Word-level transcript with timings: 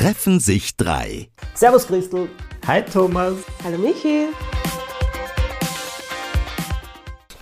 treffen 0.00 0.40
sich 0.40 0.78
drei. 0.78 1.28
Servus 1.52 1.86
Christel. 1.86 2.30
Hi 2.66 2.82
Thomas. 2.82 3.34
Hallo 3.62 3.76
Michi. 3.76 4.28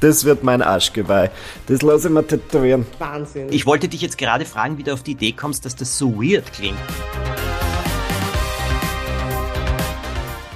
Das 0.01 0.25
wird 0.25 0.43
mein 0.43 0.61
Arschgeweih. 0.61 1.31
Das 1.69 1.83
lasse 1.83 2.09
ich 2.09 2.15
mir 2.15 2.27
tätowieren. 2.27 2.85
Wahnsinn. 2.99 3.47
Ich 3.53 3.65
wollte 3.65 3.87
dich 3.87 4.01
jetzt 4.01 4.19
gerade 4.19 4.45
fragen, 4.45 4.77
wie 4.77 4.83
du 4.83 4.93
auf 4.93 5.05
die 5.05 5.13
Idee 5.13 5.31
kommst, 5.31 5.65
dass 5.67 5.77
das 5.77 5.97
so 5.97 6.21
weird 6.21 6.53
klingt. 6.53 6.79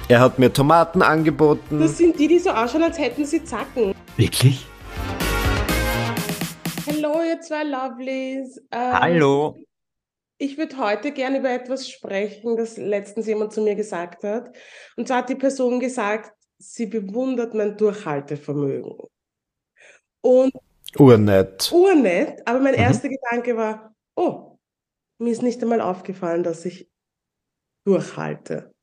Er 0.09 0.19
hat 0.19 0.39
mir 0.39 0.51
Tomaten 0.51 1.01
angeboten. 1.01 1.79
Das 1.79 1.97
sind 1.97 2.19
die, 2.19 2.27
die 2.27 2.39
so 2.39 2.49
ausschauen, 2.49 2.83
als 2.83 2.99
hätten 2.99 3.25
sie 3.25 3.45
Zacken. 3.45 3.95
Wirklich? 4.17 4.65
Hallo, 6.85 7.21
ihr 7.25 7.39
zwei 7.39 7.63
Lovelies. 7.63 8.57
Ähm, 8.73 8.93
Hallo. 8.99 9.57
Ich 10.43 10.57
würde 10.57 10.77
heute 10.77 11.13
gerne 11.13 11.39
über 11.39 11.51
etwas 11.51 11.89
sprechen, 11.89 12.57
das 12.57 12.75
letztens 12.75 13.27
jemand 13.27 13.53
zu 13.53 13.61
mir 13.61 13.75
gesagt 13.75 14.25
hat. 14.25 14.53
Und 14.97 15.07
zwar 15.07 15.19
hat 15.19 15.29
die 15.29 15.35
Person 15.35 15.79
gesagt, 15.79 16.33
sie 16.57 16.85
bewundert 16.85 17.53
mein 17.53 17.77
Durchhaltevermögen. 17.77 18.93
Und 20.21 20.51
Urnett. 20.97 21.71
urnett, 21.71 22.41
aber 22.45 22.59
mein 22.59 22.73
Mhm. 22.73 22.79
erster 22.81 23.07
Gedanke 23.07 23.55
war, 23.55 23.95
oh, 24.17 24.57
mir 25.17 25.31
ist 25.31 25.41
nicht 25.43 25.61
einmal 25.63 25.79
aufgefallen, 25.79 26.43
dass 26.43 26.65
ich 26.65 26.89
durchhalte. 27.85 28.73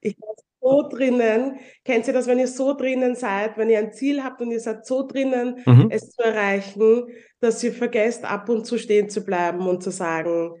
Ich 0.00 0.14
war 0.20 0.34
so 0.60 0.88
drinnen. 0.90 1.58
Kennt 1.86 2.06
ihr 2.06 2.12
das, 2.12 2.26
wenn 2.26 2.38
ihr 2.38 2.48
so 2.48 2.74
drinnen 2.74 3.14
seid, 3.14 3.56
wenn 3.56 3.70
ihr 3.70 3.78
ein 3.78 3.94
Ziel 3.94 4.22
habt 4.22 4.42
und 4.42 4.50
ihr 4.50 4.60
seid 4.60 4.84
so 4.84 5.06
drinnen, 5.06 5.62
Mhm. 5.64 5.88
es 5.90 6.10
zu 6.10 6.22
erreichen, 6.22 7.06
dass 7.40 7.64
ihr 7.64 7.72
vergesst, 7.72 8.26
ab 8.26 8.50
und 8.50 8.66
zu 8.66 8.76
stehen 8.76 9.08
zu 9.08 9.24
bleiben 9.24 9.66
und 9.66 9.82
zu 9.82 9.90
sagen, 9.90 10.60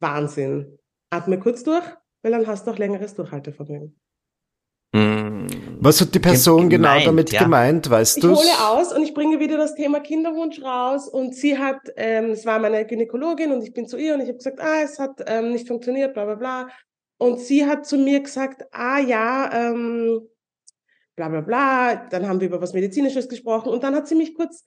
Wahnsinn. 0.00 0.78
Atme 1.10 1.38
kurz 1.38 1.62
durch, 1.64 1.84
weil 2.22 2.32
dann 2.32 2.46
hast 2.46 2.66
du 2.66 2.70
auch 2.72 2.78
längeres 2.78 3.14
Durchhaltevermögen. 3.14 3.98
Mm. 4.92 5.46
Was 5.78 6.00
hat 6.00 6.14
die 6.14 6.18
Person 6.18 6.68
genau 6.68 6.88
Gemeint, 6.88 7.06
damit 7.06 7.32
ja. 7.32 7.42
gemeint, 7.42 7.90
weißt 7.90 8.16
Ich 8.16 8.22
du? 8.22 8.34
hole 8.34 8.68
aus 8.68 8.92
und 8.92 9.02
ich 9.02 9.14
bringe 9.14 9.38
wieder 9.38 9.58
das 9.58 9.74
Thema 9.74 10.00
Kinderwunsch 10.00 10.62
raus 10.62 11.08
und 11.08 11.34
sie 11.34 11.58
hat, 11.58 11.80
ähm, 11.96 12.30
es 12.30 12.46
war 12.46 12.58
meine 12.58 12.84
Gynäkologin 12.86 13.52
und 13.52 13.62
ich 13.62 13.72
bin 13.72 13.86
zu 13.86 13.96
ihr 13.96 14.14
und 14.14 14.20
ich 14.20 14.28
habe 14.28 14.38
gesagt, 14.38 14.60
ah, 14.60 14.80
es 14.82 14.98
hat 14.98 15.22
ähm, 15.26 15.52
nicht 15.52 15.68
funktioniert, 15.68 16.14
bla 16.14 16.24
bla 16.24 16.34
bla. 16.34 16.68
Und 17.18 17.40
sie 17.40 17.66
hat 17.66 17.86
zu 17.86 17.98
mir 17.98 18.20
gesagt, 18.20 18.64
ah 18.72 18.98
ja, 18.98 19.50
ähm, 19.52 20.28
bla 21.14 21.28
bla 21.28 21.40
bla. 21.40 21.94
Dann 22.10 22.28
haben 22.28 22.40
wir 22.40 22.48
über 22.48 22.60
was 22.60 22.72
Medizinisches 22.72 23.28
gesprochen 23.28 23.70
und 23.70 23.82
dann 23.82 23.94
hat 23.94 24.08
sie 24.08 24.14
mich 24.14 24.34
kurz, 24.34 24.64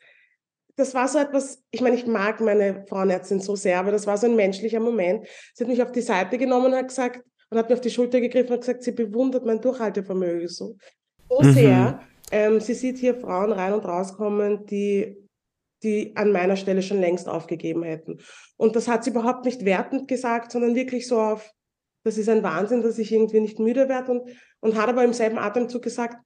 das 0.79 0.93
war 0.93 1.07
so 1.07 1.19
etwas, 1.19 1.61
ich 1.71 1.81
meine, 1.81 1.95
ich 1.95 2.07
mag 2.07 2.39
meine 2.41 2.85
Frauenärztin 2.87 3.39
so 3.39 3.55
sehr, 3.55 3.79
aber 3.79 3.91
das 3.91 4.07
war 4.07 4.17
so 4.17 4.27
ein 4.27 4.35
menschlicher 4.35 4.79
Moment. 4.79 5.27
Sie 5.53 5.63
hat 5.63 5.69
mich 5.69 5.83
auf 5.83 5.91
die 5.91 6.01
Seite 6.01 6.37
genommen 6.37 6.67
und 6.67 6.75
hat 6.75 6.87
gesagt, 6.87 7.23
und 7.49 7.57
hat 7.57 7.69
mir 7.69 7.75
auf 7.75 7.81
die 7.81 7.89
Schulter 7.89 8.21
gegriffen 8.21 8.53
und 8.53 8.59
gesagt, 8.61 8.83
sie 8.83 8.91
bewundert 8.91 9.45
mein 9.45 9.59
Durchhaltevermögen 9.59 10.47
so, 10.47 10.77
so 11.29 11.41
Mhm. 11.41 11.53
sehr. 11.53 11.99
Ähm, 12.31 12.59
sie 12.59 12.75
sieht 12.75 12.97
hier 12.97 13.15
Frauen 13.15 13.51
rein 13.51 13.73
und 13.73 13.85
rauskommen, 13.85 14.65
die, 14.67 15.17
die 15.83 16.15
an 16.15 16.31
meiner 16.31 16.55
Stelle 16.55 16.81
schon 16.81 16.99
längst 16.99 17.27
aufgegeben 17.27 17.83
hätten. 17.83 18.19
Und 18.57 18.75
das 18.75 18.87
hat 18.87 19.03
sie 19.03 19.09
überhaupt 19.09 19.45
nicht 19.45 19.65
wertend 19.65 20.07
gesagt, 20.07 20.51
sondern 20.51 20.75
wirklich 20.75 21.07
so 21.07 21.19
auf, 21.19 21.51
das 22.05 22.17
ist 22.17 22.29
ein 22.29 22.43
Wahnsinn, 22.43 22.81
dass 22.81 22.99
ich 22.99 23.11
irgendwie 23.11 23.41
nicht 23.41 23.59
müde 23.59 23.89
werde 23.89 24.11
und, 24.11 24.29
und 24.61 24.75
hat 24.75 24.89
aber 24.89 25.03
im 25.03 25.13
selben 25.13 25.39
Atemzug 25.39 25.81
gesagt, 25.81 26.17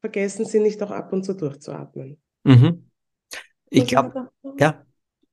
vergessen 0.00 0.44
Sie 0.46 0.60
nicht 0.60 0.82
auch 0.82 0.92
ab 0.92 1.12
und 1.12 1.24
zu 1.24 1.34
durchzuatmen. 1.34 2.20
Mhm. 2.44 2.87
Ich 3.70 3.82
ich 3.82 3.88
glaube, 3.88 4.08
gedacht, 4.10 4.30
ja. 4.58 4.84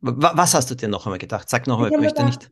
Wa- 0.02 0.32
Was 0.36 0.54
hast 0.54 0.70
du 0.70 0.76
dir 0.76 0.88
noch 0.88 1.06
einmal 1.06 1.20
gedacht? 1.20 1.50
Sag 1.50 1.68
noch 1.68 1.76
einmal, 1.76 1.92
Ich 1.92 1.98
mir 1.98 2.04
möchte 2.04 2.24
nicht. 2.24 2.52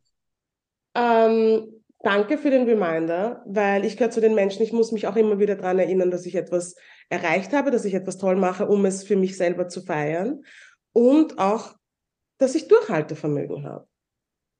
Ähm, 0.94 1.82
danke 2.00 2.38
für 2.38 2.50
den 2.50 2.68
Reminder, 2.68 3.42
weil 3.46 3.84
ich 3.84 3.96
gehöre 3.96 4.10
zu 4.10 4.20
den 4.20 4.34
Menschen, 4.34 4.62
ich 4.62 4.72
muss 4.72 4.92
mich 4.92 5.06
auch 5.06 5.16
immer 5.16 5.38
wieder 5.38 5.56
daran 5.56 5.78
erinnern, 5.78 6.10
dass 6.10 6.26
ich 6.26 6.34
etwas 6.34 6.74
erreicht 7.08 7.52
habe, 7.52 7.70
dass 7.70 7.84
ich 7.84 7.94
etwas 7.94 8.18
toll 8.18 8.36
mache, 8.36 8.66
um 8.66 8.84
es 8.84 9.04
für 9.04 9.16
mich 9.16 9.36
selber 9.36 9.68
zu 9.68 9.82
feiern 9.82 10.42
und 10.92 11.38
auch, 11.38 11.74
dass 12.38 12.54
ich 12.54 12.68
Durchhaltevermögen 12.68 13.64
habe. 13.66 13.86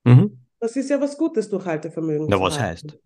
Mhm. 0.05 0.39
Das 0.61 0.77
ist 0.77 0.91
ja 0.91 1.01
was 1.01 1.19
Gutes, 1.19 1.49
Durchhaltevermögen 1.51 2.27
Na, 2.29 2.41
was 2.41 2.59
haben. 2.59 2.65
heißt? 2.69 2.99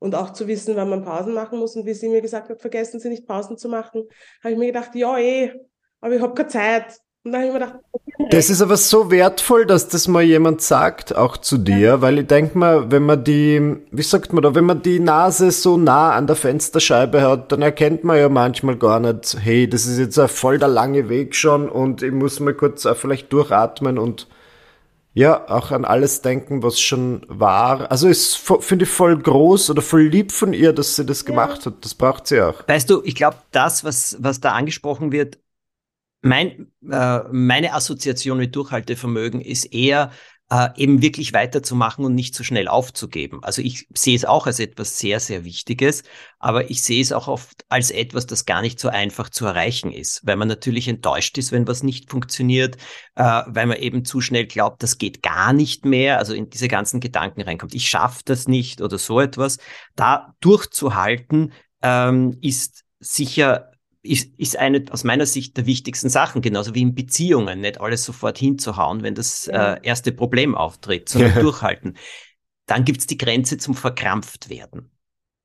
Und 0.00 0.14
auch 0.14 0.32
zu 0.32 0.48
wissen, 0.48 0.74
wann 0.74 0.88
man 0.90 1.04
Pausen 1.04 1.34
machen 1.34 1.58
muss. 1.58 1.76
Und 1.76 1.86
wie 1.86 1.94
sie 1.94 2.08
mir 2.08 2.20
gesagt 2.20 2.48
hat, 2.50 2.60
vergessen 2.60 2.98
Sie 2.98 3.08
nicht 3.08 3.26
Pausen 3.26 3.56
zu 3.56 3.68
machen, 3.68 4.08
habe 4.42 4.52
ich 4.52 4.58
mir 4.58 4.66
gedacht, 4.66 4.94
ja 4.96 5.16
eh, 5.18 5.52
aber 6.00 6.16
ich 6.16 6.20
habe 6.20 6.34
keine 6.34 6.48
Zeit. 6.48 6.98
Und 7.24 7.32
dann 7.32 7.42
habe 7.42 7.48
ich 7.48 7.52
mir 7.54 7.58
gedacht, 7.66 7.78
okay, 7.92 8.28
Das 8.30 8.48
ist 8.48 8.62
aber 8.62 8.76
so 8.76 9.10
wertvoll, 9.10 9.66
dass 9.66 9.88
das 9.88 10.08
mal 10.08 10.22
jemand 10.22 10.62
sagt, 10.62 11.14
auch 11.16 11.36
zu 11.36 11.58
dir, 11.58 12.00
weil 12.00 12.20
ich 12.20 12.26
denke 12.26 12.56
mal, 12.56 12.90
wenn 12.90 13.02
man 13.04 13.22
die, 13.24 13.76
wie 13.90 14.02
sagt 14.02 14.32
man 14.32 14.42
da, 14.42 14.54
wenn 14.54 14.64
man 14.64 14.80
die 14.82 14.98
Nase 15.00 15.50
so 15.50 15.76
nah 15.76 16.12
an 16.12 16.26
der 16.26 16.36
Fensterscheibe 16.36 17.20
hat, 17.22 17.52
dann 17.52 17.60
erkennt 17.60 18.04
man 18.04 18.16
ja 18.18 18.28
manchmal 18.28 18.76
gar 18.76 19.00
nicht, 19.00 19.36
hey, 19.40 19.68
das 19.68 19.86
ist 19.86 19.98
jetzt 19.98 20.18
ein 20.18 20.28
voll 20.28 20.58
der 20.58 20.68
lange 20.68 21.08
Weg 21.08 21.34
schon 21.34 21.68
und 21.68 22.02
ich 22.02 22.12
muss 22.12 22.40
mal 22.40 22.54
kurz 22.54 22.86
auch 22.86 22.96
vielleicht 22.96 23.32
durchatmen 23.32 23.98
und 23.98 24.28
ja, 25.14 25.48
auch 25.48 25.72
an 25.72 25.84
alles 25.84 26.22
denken, 26.22 26.62
was 26.62 26.80
schon 26.80 27.22
war. 27.28 27.90
Also 27.90 28.06
ist, 28.08 28.36
vo- 28.36 28.60
finde 28.60 28.84
ich 28.84 28.90
voll 28.90 29.18
groß 29.18 29.70
oder 29.70 29.82
voll 29.82 30.02
lieb 30.02 30.30
von 30.30 30.52
ihr, 30.52 30.72
dass 30.72 30.94
sie 30.94 31.04
das 31.04 31.24
gemacht 31.24 31.66
hat. 31.66 31.74
Das 31.84 31.94
braucht 31.94 32.28
sie 32.28 32.40
auch. 32.40 32.68
Weißt 32.68 32.88
du, 32.88 33.02
ich 33.04 33.16
glaube, 33.16 33.36
das, 33.50 33.82
was, 33.82 34.16
was 34.20 34.40
da 34.40 34.52
angesprochen 34.52 35.10
wird, 35.10 35.38
mein, 36.20 36.72
äh, 36.90 37.20
meine 37.30 37.74
Assoziation 37.74 38.38
mit 38.38 38.54
Durchhaltevermögen 38.56 39.40
ist 39.40 39.66
eher, 39.66 40.10
äh, 40.50 40.70
eben 40.76 41.02
wirklich 41.02 41.32
weiterzumachen 41.32 42.04
und 42.04 42.14
nicht 42.14 42.34
so 42.34 42.42
schnell 42.42 42.68
aufzugeben. 42.68 43.40
Also 43.42 43.60
ich 43.60 43.86
sehe 43.94 44.16
es 44.16 44.24
auch 44.24 44.46
als 44.46 44.60
etwas 44.60 44.98
sehr, 44.98 45.20
sehr 45.20 45.44
Wichtiges, 45.44 46.04
aber 46.38 46.70
ich 46.70 46.82
sehe 46.82 47.02
es 47.02 47.12
auch 47.12 47.28
oft 47.28 47.64
als 47.68 47.90
etwas, 47.90 48.26
das 48.26 48.46
gar 48.46 48.62
nicht 48.62 48.80
so 48.80 48.88
einfach 48.88 49.28
zu 49.28 49.44
erreichen 49.44 49.92
ist, 49.92 50.22
weil 50.24 50.36
man 50.36 50.48
natürlich 50.48 50.88
enttäuscht 50.88 51.36
ist, 51.36 51.52
wenn 51.52 51.68
was 51.68 51.82
nicht 51.82 52.10
funktioniert, 52.10 52.76
äh, 53.14 53.42
weil 53.46 53.66
man 53.66 53.76
eben 53.76 54.04
zu 54.04 54.20
schnell 54.20 54.46
glaubt, 54.46 54.82
das 54.82 54.96
geht 54.96 55.22
gar 55.22 55.52
nicht 55.52 55.84
mehr, 55.84 56.18
also 56.18 56.32
in 56.32 56.48
diese 56.48 56.68
ganzen 56.68 57.00
Gedanken 57.00 57.42
reinkommt, 57.42 57.74
ich 57.74 57.88
schaffe 57.88 58.22
das 58.24 58.48
nicht 58.48 58.80
oder 58.80 58.96
so 58.96 59.20
etwas. 59.20 59.58
Da 59.96 60.34
durchzuhalten 60.40 61.52
ähm, 61.82 62.38
ist 62.40 62.84
sicher 63.00 63.70
ist, 64.02 64.32
ist 64.38 64.56
eine 64.56 64.84
aus 64.90 65.04
meiner 65.04 65.26
Sicht 65.26 65.56
der 65.56 65.66
wichtigsten 65.66 66.08
Sachen, 66.08 66.40
genauso 66.42 66.74
wie 66.74 66.82
in 66.82 66.94
Beziehungen, 66.94 67.60
nicht 67.60 67.80
alles 67.80 68.04
sofort 68.04 68.38
hinzuhauen, 68.38 69.02
wenn 69.02 69.14
das 69.14 69.46
Ja. 69.46 69.74
äh, 69.74 69.80
erste 69.82 70.12
Problem 70.12 70.54
auftritt, 70.54 71.08
sondern 71.08 71.34
durchhalten. 71.40 71.96
Dann 72.66 72.84
gibt's 72.84 73.06
die 73.06 73.18
Grenze 73.18 73.58
zum 73.58 73.74
verkrampft 73.74 74.48
werden. 74.48 74.90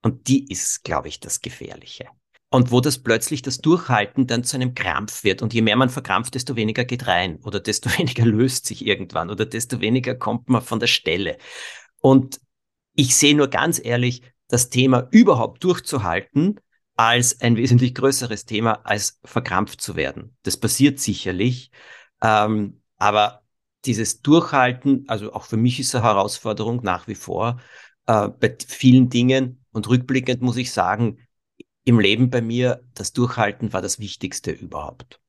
Und 0.02 0.28
die 0.28 0.46
ist, 0.52 0.84
glaube 0.84 1.08
ich, 1.08 1.19
das 1.19 1.41
Gefährliche. 1.41 2.08
Und 2.50 2.69
wo 2.69 2.81
das 2.81 3.00
plötzlich 3.00 3.41
das 3.41 3.59
Durchhalten 3.59 4.28
dann 4.28 4.44
zu 4.44 4.58
einem 4.58 4.75
Krampf 4.75 5.24
wird. 5.24 5.41
Und 5.41 5.53
je 5.53 5.62
mehr 5.64 5.75
man 5.75 5.90
verkrampft, 5.90 6.35
desto 6.35 6.56
weniger 6.56 6.85
geht 6.85 7.08
rein 7.08 7.40
oder 7.44 7.59
desto 7.59 7.90
weniger 7.97 8.25
löst 8.25 8.68
sich 8.68 8.85
irgendwann 8.85 9.31
oder 9.31 9.46
desto 9.46 9.81
weniger 9.81 10.14
kommt 10.14 10.50
man 10.50 10.62
von 10.62 10.80
der 10.80 10.88
Stelle. 10.88 11.38
Und 12.02 12.40
ich 12.96 13.16
sehe 13.16 13.35
nur 13.35 13.47
ganz 13.47 13.81
ehrlich 13.84 14.22
das 14.50 14.70
Thema 14.70 15.08
überhaupt 15.09 15.64
durchzuhalten 15.64 16.59
als 16.96 17.42
ein 17.42 17.56
wesentlich 17.56 17.96
größeres 17.96 18.46
Thema, 18.46 18.81
als 18.86 19.20
verkrampft 19.24 19.81
zu 19.81 19.96
werden. 19.96 20.36
Das 20.44 20.58
passiert 20.58 21.00
sicherlich, 21.00 21.72
ähm, 22.22 22.81
aber 22.98 23.42
dieses 23.86 24.22
Durchhalten, 24.22 25.06
also 25.08 25.34
auch 25.34 25.46
für 25.46 25.58
mich 25.58 25.80
ist 25.80 25.94
eine 25.96 26.03
Herausforderung 26.03 26.82
nach 26.84 27.08
wie 27.08 27.16
vor 27.16 27.59
äh, 28.06 28.30
bei 28.30 28.56
vielen 28.66 29.09
Dingen 29.09 29.66
und 29.72 29.88
rückblickend 29.90 30.42
muss 30.42 30.58
ich 30.58 30.72
sagen, 30.72 31.18
im 31.86 32.00
Leben 32.00 32.30
bei 32.30 32.42
mir, 32.42 32.82
das 32.94 33.12
Durchhalten 33.12 33.74
war 33.74 33.82
das 33.82 34.00
Wichtigste 34.00 34.52
überhaupt. 34.52 35.20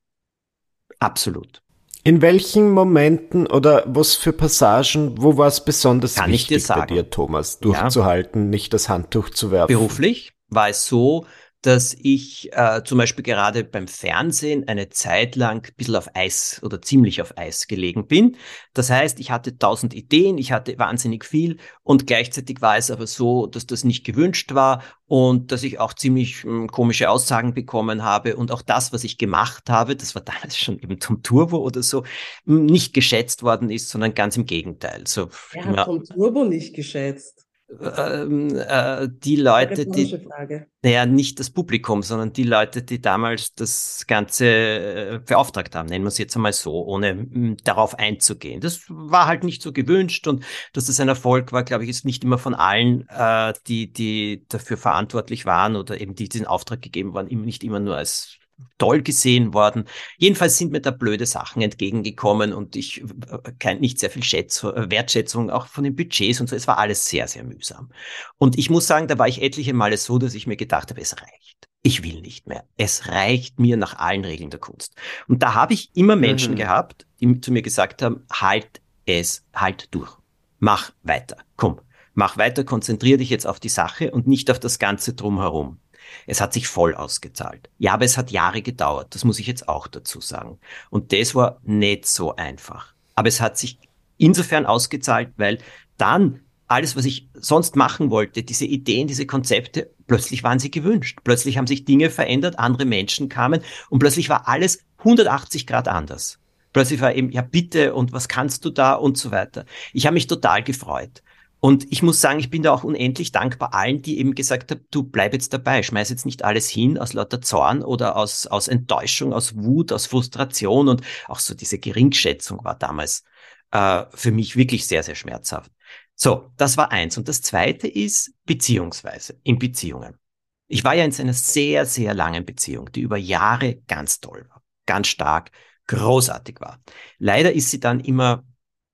Absolut. 0.99 1.61
In 2.03 2.21
welchen 2.21 2.71
Momenten 2.71 3.47
oder 3.47 3.83
was 3.87 4.15
für 4.15 4.31
Passagen, 4.31 5.21
wo 5.21 5.37
war 5.37 5.47
es 5.47 5.65
besonders 5.65 6.15
Kann 6.15 6.31
ich 6.31 6.47
dir 6.47 6.57
wichtig 6.57 6.75
bei 6.75 6.85
dir, 6.85 7.09
Thomas, 7.09 7.59
durchzuhalten, 7.59 8.49
nicht 8.49 8.73
das 8.73 8.89
Handtuch 8.89 9.31
zu 9.31 9.51
werfen? 9.51 9.73
Beruflich 9.73 10.33
war 10.47 10.69
es 10.69 10.85
so, 10.85 11.25
dass 11.65 11.95
ich 11.99 12.53
äh, 12.53 12.83
zum 12.83 12.99
Beispiel 12.99 13.23
gerade 13.23 13.63
beim 13.63 13.87
Fernsehen 13.87 14.67
eine 14.67 14.89
Zeit 14.89 15.35
lang 15.35 15.65
ein 15.65 15.73
bisschen 15.75 15.95
auf 15.95 16.09
Eis 16.13 16.61
oder 16.61 16.79
ziemlich 16.79 17.23
auf 17.23 17.39
Eis 17.39 17.65
gelegen 17.65 18.05
bin. 18.05 18.37
Das 18.75 18.91
heißt, 18.91 19.19
ich 19.19 19.31
hatte 19.31 19.57
tausend 19.57 19.95
Ideen, 19.95 20.37
ich 20.37 20.51
hatte 20.51 20.77
wahnsinnig 20.77 21.25
viel 21.25 21.57
und 21.81 22.05
gleichzeitig 22.05 22.61
war 22.61 22.77
es 22.77 22.91
aber 22.91 23.07
so, 23.07 23.47
dass 23.47 23.65
das 23.65 23.83
nicht 23.83 24.05
gewünscht 24.05 24.53
war 24.53 24.83
und 25.07 25.51
dass 25.51 25.63
ich 25.63 25.79
auch 25.79 25.95
ziemlich 25.95 26.43
mh, 26.43 26.67
komische 26.67 27.09
Aussagen 27.09 27.55
bekommen 27.55 28.03
habe 28.03 28.35
und 28.35 28.51
auch 28.51 28.61
das, 28.61 28.93
was 28.93 29.03
ich 29.03 29.17
gemacht 29.17 29.67
habe, 29.67 29.95
das 29.95 30.13
war 30.13 30.21
damals 30.23 30.59
schon 30.59 30.77
eben 30.77 30.99
Tom 30.99 31.23
Turbo 31.23 31.57
oder 31.57 31.81
so, 31.81 32.03
mh, 32.45 32.59
nicht 32.71 32.93
geschätzt 32.93 33.41
worden 33.41 33.71
ist, 33.71 33.89
sondern 33.89 34.13
ganz 34.13 34.37
im 34.37 34.45
Gegenteil. 34.45 35.07
So, 35.07 35.29
hat 35.57 35.75
ja, 35.75 35.85
vom 35.85 36.03
Turbo 36.03 36.43
nicht 36.43 36.75
geschätzt. 36.75 37.44
Ähm, 37.81 38.55
äh, 38.55 39.07
die 39.09 39.35
Leute, 39.35 39.85
die, 39.85 40.17
Frage. 40.17 40.67
naja, 40.81 41.05
nicht 41.05 41.39
das 41.39 41.49
Publikum, 41.49 42.03
sondern 42.03 42.33
die 42.33 42.43
Leute, 42.43 42.83
die 42.83 43.01
damals 43.01 43.53
das 43.53 44.05
Ganze 44.07 44.45
äh, 44.45 45.19
beauftragt 45.25 45.75
haben, 45.75 45.87
nennen 45.87 46.05
wir 46.05 46.09
es 46.09 46.17
jetzt 46.17 46.35
einmal 46.35 46.53
so, 46.53 46.85
ohne 46.85 47.09
m, 47.09 47.57
darauf 47.63 47.97
einzugehen. 47.97 48.61
Das 48.61 48.81
war 48.87 49.27
halt 49.27 49.43
nicht 49.43 49.61
so 49.61 49.73
gewünscht 49.73 50.27
und 50.27 50.43
dass 50.73 50.85
das 50.85 50.99
ein 50.99 51.07
Erfolg 51.07 51.51
war, 51.51 51.63
glaube 51.63 51.83
ich, 51.83 51.89
ist 51.89 52.05
nicht 52.05 52.23
immer 52.23 52.37
von 52.37 52.53
allen, 52.53 53.07
äh, 53.09 53.53
die, 53.67 53.91
die 53.91 54.45
dafür 54.49 54.77
verantwortlich 54.77 55.45
waren 55.45 55.75
oder 55.75 55.99
eben 55.99 56.15
die 56.15 56.29
diesen 56.29 56.47
Auftrag 56.47 56.81
gegeben 56.81 57.13
waren, 57.13 57.27
nicht 57.27 57.63
immer 57.63 57.79
nur 57.79 57.97
als 57.97 58.39
toll 58.77 59.01
gesehen 59.01 59.53
worden. 59.53 59.85
Jedenfalls 60.17 60.57
sind 60.57 60.71
mir 60.71 60.81
da 60.81 60.91
blöde 60.91 61.25
Sachen 61.25 61.61
entgegengekommen 61.61 62.53
und 62.53 62.75
ich 62.75 63.01
äh, 63.01 63.51
kein, 63.59 63.79
nicht 63.79 63.99
sehr 63.99 64.09
viel 64.09 64.23
Schätz, 64.23 64.63
äh, 64.63 64.89
Wertschätzung 64.89 65.49
auch 65.49 65.67
von 65.67 65.83
den 65.83 65.95
Budgets 65.95 66.41
und 66.41 66.49
so. 66.49 66.55
Es 66.55 66.67
war 66.67 66.77
alles 66.77 67.05
sehr, 67.05 67.27
sehr 67.27 67.43
mühsam. 67.43 67.91
Und 68.37 68.57
ich 68.57 68.69
muss 68.69 68.87
sagen, 68.87 69.07
da 69.07 69.17
war 69.17 69.27
ich 69.27 69.41
etliche 69.41 69.73
Male 69.73 69.97
so, 69.97 70.17
dass 70.17 70.33
ich 70.33 70.47
mir 70.47 70.57
gedacht 70.57 70.89
habe, 70.89 71.01
es 71.01 71.15
reicht. 71.21 71.67
Ich 71.83 72.03
will 72.03 72.21
nicht 72.21 72.47
mehr. 72.47 72.63
Es 72.77 73.07
reicht 73.07 73.59
mir 73.59 73.77
nach 73.77 73.97
allen 73.97 74.25
Regeln 74.25 74.49
der 74.49 74.59
Kunst. 74.59 74.95
Und 75.27 75.43
da 75.43 75.53
habe 75.53 75.73
ich 75.73 75.91
immer 75.95 76.15
Menschen 76.15 76.53
mhm. 76.53 76.57
gehabt, 76.57 77.05
die 77.19 77.39
zu 77.41 77.51
mir 77.51 77.61
gesagt 77.61 78.01
haben, 78.01 78.25
halt 78.31 78.81
es, 79.05 79.45
halt 79.53 79.93
durch. 79.93 80.11
Mach 80.59 80.91
weiter. 81.03 81.37
Komm, 81.57 81.79
mach 82.13 82.37
weiter, 82.37 82.63
konzentrier 82.63 83.17
dich 83.17 83.29
jetzt 83.29 83.45
auf 83.45 83.59
die 83.59 83.69
Sache 83.69 84.11
und 84.11 84.25
nicht 84.27 84.49
auf 84.49 84.59
das 84.59 84.79
Ganze 84.79 85.13
drumherum. 85.13 85.79
Es 86.27 86.41
hat 86.41 86.53
sich 86.53 86.67
voll 86.67 86.95
ausgezahlt. 86.95 87.69
Ja, 87.77 87.93
aber 87.93 88.05
es 88.05 88.17
hat 88.17 88.31
Jahre 88.31 88.61
gedauert. 88.61 89.13
Das 89.15 89.23
muss 89.23 89.39
ich 89.39 89.47
jetzt 89.47 89.67
auch 89.67 89.87
dazu 89.87 90.21
sagen. 90.21 90.59
Und 90.89 91.13
das 91.13 91.35
war 91.35 91.59
nicht 91.63 92.05
so 92.05 92.35
einfach. 92.35 92.93
Aber 93.15 93.27
es 93.27 93.41
hat 93.41 93.57
sich 93.57 93.79
insofern 94.17 94.65
ausgezahlt, 94.65 95.31
weil 95.37 95.59
dann 95.97 96.41
alles, 96.67 96.95
was 96.95 97.05
ich 97.05 97.29
sonst 97.33 97.75
machen 97.75 98.09
wollte, 98.09 98.43
diese 98.43 98.65
Ideen, 98.65 99.07
diese 99.07 99.25
Konzepte, 99.25 99.91
plötzlich 100.07 100.43
waren 100.43 100.59
sie 100.59 100.71
gewünscht. 100.71 101.19
Plötzlich 101.23 101.57
haben 101.57 101.67
sich 101.67 101.85
Dinge 101.85 102.09
verändert, 102.09 102.59
andere 102.59 102.85
Menschen 102.85 103.29
kamen 103.29 103.61
und 103.89 103.99
plötzlich 103.99 104.29
war 104.29 104.47
alles 104.47 104.83
180 104.99 105.67
Grad 105.67 105.87
anders. 105.87 106.39
Plötzlich 106.73 106.99
war 106.99 107.13
eben, 107.13 107.31
ja 107.31 107.41
bitte 107.41 107.93
und 107.93 108.11
was 108.11 108.27
kannst 108.27 108.65
du 108.65 108.69
da 108.69 108.93
und 108.93 109.17
so 109.17 109.31
weiter. 109.31 109.65
Ich 109.93 110.05
habe 110.05 110.15
mich 110.15 110.27
total 110.27 110.63
gefreut. 110.63 111.21
Und 111.59 111.91
ich 111.91 112.03
muss 112.03 112.21
sagen, 112.21 112.39
ich 112.39 112.49
bin 112.49 112.63
da 112.63 112.73
auch 112.73 112.83
unendlich 112.83 113.31
dankbar 113.31 113.73
allen, 113.73 114.01
die 114.01 114.19
eben 114.19 114.35
gesagt 114.35 114.71
haben, 114.71 114.85
du 114.91 115.03
bleib 115.03 115.33
jetzt 115.33 115.53
dabei, 115.53 115.81
schmeiß 115.81 116.09
jetzt 116.09 116.25
nicht 116.25 116.43
alles 116.43 116.69
hin 116.69 116.97
aus 116.97 117.13
lauter 117.13 117.41
Zorn 117.41 117.81
oder 117.81 118.15
aus, 118.17 118.45
aus 118.45 118.67
Enttäuschung, 118.67 119.33
aus 119.33 119.55
Wut, 119.55 119.91
aus 119.91 120.05
Frustration 120.05 120.87
und 120.87 121.01
auch 121.27 121.39
so 121.39 121.55
diese 121.55 121.79
Geringschätzung 121.79 122.63
war 122.63 122.77
damals 122.77 123.23
äh, 123.71 124.03
für 124.11 124.31
mich 124.31 124.55
wirklich 124.55 124.85
sehr, 124.85 125.03
sehr 125.03 125.15
schmerzhaft. 125.15 125.71
So, 126.13 126.51
das 126.57 126.77
war 126.77 126.91
eins. 126.91 127.17
Und 127.17 127.27
das 127.27 127.41
zweite 127.41 127.87
ist 127.87 128.33
beziehungsweise 128.45 129.39
in 129.43 129.59
Beziehungen. 129.59 130.19
Ich 130.67 130.83
war 130.83 130.93
ja 130.95 131.03
in 131.03 131.13
einer 131.13 131.33
sehr, 131.33 131.85
sehr 131.85 132.13
langen 132.13 132.45
Beziehung, 132.45 132.91
die 132.91 133.01
über 133.01 133.17
Jahre 133.17 133.81
ganz 133.87 134.19
toll 134.19 134.45
war, 134.49 134.63
ganz 134.85 135.07
stark, 135.07 135.51
großartig 135.87 136.59
war. 136.59 136.81
Leider 137.19 137.53
ist 137.53 137.69
sie 137.69 137.79
dann 137.79 137.99
immer 137.99 138.43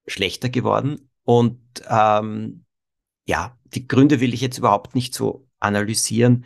schlechter 0.07 0.50
geworden 0.50 1.11
und 1.39 1.62
ähm, 1.88 2.66
ja, 3.25 3.57
die 3.63 3.88
Gründe 3.88 4.19
will 4.19 4.33
ich 4.33 4.42
jetzt 4.42 4.57
überhaupt 4.57 4.95
nicht 4.95 5.13
so 5.13 5.48
analysieren. 5.60 6.45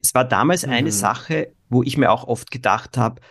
Es 0.00 0.14
war 0.14 0.26
damals 0.26 0.66
mhm. 0.66 0.72
eine 0.72 0.92
Sache, 0.92 1.54
wo 1.70 1.82
ich 1.82 1.96
mir 1.96 2.10
auch 2.10 2.24
oft 2.24 2.50
gedacht 2.50 2.98
habe, 2.98 3.22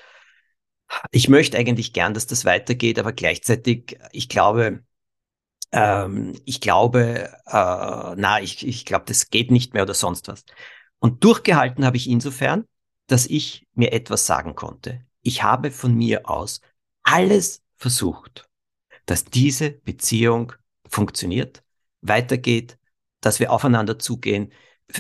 ich 1.12 1.30
möchte 1.30 1.58
eigentlich 1.58 1.94
gern, 1.94 2.14
dass 2.14 2.26
das 2.26 2.46
weitergeht, 2.46 2.98
aber 2.98 3.12
gleichzeitig, 3.12 4.00
ich 4.12 4.30
glaube, 4.30 4.84
ähm, 5.72 6.34
ich 6.46 6.60
glaube, 6.60 7.30
äh, 7.46 8.16
na, 8.16 8.40
ich, 8.42 8.66
ich 8.66 8.86
glaube, 8.86 9.06
das 9.08 9.30
geht 9.30 9.52
nicht 9.52 9.74
mehr 9.74 9.84
oder 9.84 9.94
sonst 9.94 10.28
was. 10.28 10.44
Und 11.00 11.24
durchgehalten 11.24 11.86
habe 11.86 11.98
ich 11.98 12.10
insofern, 12.10 12.66
dass 13.08 13.28
ich 13.28 13.68
mir 13.74 13.94
etwas 13.94 14.26
sagen 14.26 14.56
konnte. 14.56 15.06
Ich 15.22 15.44
habe 15.44 15.70
von 15.70 15.94
mir 15.96 16.28
aus 16.30 16.62
alles 17.04 17.62
versucht, 17.76 18.50
dass 19.06 19.26
diese 19.26 19.70
Beziehung 19.70 20.54
funktioniert, 20.90 21.64
weitergeht, 22.02 22.78
dass 23.22 23.40
wir 23.40 23.52
aufeinander 23.52 24.00
zugehen, 24.00 24.52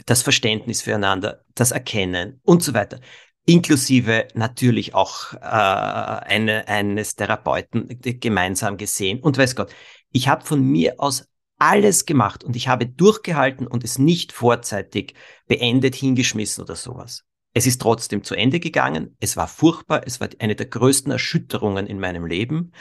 das 0.06 0.24
Verständnis 0.24 0.82
füreinander, 0.82 1.44
das 1.54 1.72
Erkennen 1.72 2.40
und 2.44 2.64
so 2.64 2.74
weiter. 2.74 3.00
Inklusive 3.46 4.28
natürlich 4.34 4.96
auch 4.96 5.34
äh, 5.34 5.38
eine, 5.40 6.68
eines 6.68 7.16
Therapeuten 7.16 8.00
gemeinsam 8.20 8.78
gesehen 8.78 9.20
und 9.20 9.38
weiß 9.38 9.56
Gott. 9.56 9.72
Ich 10.12 10.28
habe 10.28 10.44
von 10.44 10.64
mir 10.64 10.96
aus 10.98 11.28
alles 11.58 12.06
gemacht 12.06 12.44
und 12.44 12.56
ich 12.56 12.68
habe 12.68 12.88
durchgehalten 12.88 13.68
und 13.68 13.84
es 13.84 14.00
nicht 14.00 14.32
vorzeitig 14.32 15.14
beendet, 15.48 15.96
hingeschmissen 15.96 16.64
oder 16.64 16.76
sowas. 16.76 17.24
Es 17.58 17.66
ist 17.66 17.82
trotzdem 17.82 18.22
zu 18.22 18.36
Ende 18.36 18.60
gegangen. 18.60 19.16
Es 19.22 19.38
war 19.38 19.48
furchtbar. 19.48 20.02
Es 20.06 20.20
war 20.20 20.28
eine 20.40 20.58
der 20.58 20.66
größten 20.66 21.10
Erschütterungen 21.10 21.88
in 21.88 22.02
meinem 22.02 22.26
Leben. 22.26 22.74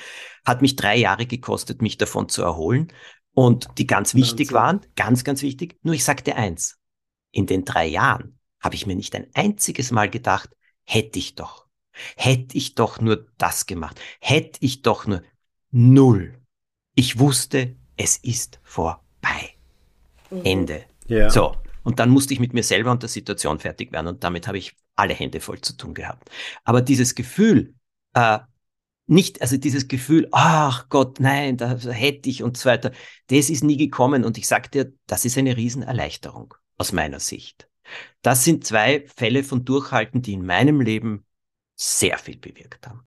Hat 0.45 0.63
mich 0.63 0.75
drei 0.75 0.97
Jahre 0.97 1.27
gekostet, 1.27 1.81
mich 1.81 1.97
davon 1.97 2.29
zu 2.29 2.43
erholen. 2.43 2.93
Und 3.35 3.69
die 3.79 3.87
ganz 3.87 4.17
wichtig 4.17 4.53
waren, 4.53 4.81
ganz, 4.97 5.23
ganz 5.23 5.43
wichtig. 5.43 5.79
Nur 5.83 5.95
ich 5.95 6.03
sagte 6.03 6.35
eins. 6.35 6.81
In 7.31 7.47
den 7.47 7.65
drei 7.65 7.87
Jahren 7.87 8.41
habe 8.59 8.75
ich 8.75 8.85
mir 8.85 8.97
nicht 8.97 9.15
ein 9.15 9.29
einziges 9.35 9.93
Mal 9.93 10.11
gedacht, 10.11 10.51
hätte 10.83 11.21
ich 11.21 11.37
doch. 11.37 11.69
Hätte 12.17 12.59
ich 12.59 12.75
doch 12.75 13.01
nur 13.01 13.29
das 13.39 13.67
gemacht. 13.67 14.01
Hätte 14.21 14.59
ich 14.61 14.83
doch 14.83 15.07
nur 15.07 15.23
null. 15.71 16.41
Ich 16.97 17.21
wusste, 17.21 17.77
es 17.97 18.17
ist 18.17 18.59
vorbei. 18.65 19.55
Mhm. 20.31 20.41
Ende. 20.45 20.85
Ja. 21.07 21.31
So. 21.31 21.55
Und 21.85 22.01
dann 22.01 22.11
musste 22.11 22.35
ich 22.35 22.41
mit 22.41 22.55
mir 22.55 22.63
selber 22.63 22.91
und 22.91 23.03
der 23.03 23.09
Situation 23.09 23.61
fertig 23.61 23.93
werden 23.93 24.09
und 24.09 24.25
damit 24.25 24.49
habe 24.49 24.59
ich 24.59 24.75
alle 24.97 25.15
Hände 25.15 25.41
voll 25.41 25.61
zu 25.61 25.77
tun 25.77 25.95
gehabt. 25.95 26.31
Aber 26.65 26.83
dieses 26.83 27.15
Gefühl, 27.15 27.75
äh, 28.15 28.39
nicht, 29.07 29.43
also 29.43 29.57
dieses 29.57 29.87
Gefühl, 29.89 30.29
ach 30.33 30.89
Gott, 30.89 31.21
nein, 31.21 31.57
da 31.57 31.77
hätte 31.77 32.31
ich 32.31 32.43
und 32.43 32.57
so 32.57 32.69
weiter, 32.69 32.91
das 33.29 33.51
ist 33.51 33.63
nie 33.63 33.77
gekommen 33.77 34.25
und 34.25 34.39
ich 34.39 34.49
sag 34.49 34.71
dir, 34.73 34.93
das 35.07 35.25
ist 35.25 35.37
eine 35.37 35.57
Riesenerleichterung 35.57 36.55
aus 36.79 36.93
meiner 36.93 37.21
Sicht. 37.21 37.69
Das 38.23 38.45
sind 38.45 38.65
zwei 38.65 39.07
Fälle 39.15 39.45
von 39.45 39.65
Durchhalten, 39.65 40.23
die 40.23 40.33
in 40.33 40.47
meinem 40.47 40.81
Leben 40.81 41.27
sehr 41.77 42.19
viel 42.19 42.39
bewirkt 42.39 42.87
haben. 42.87 43.07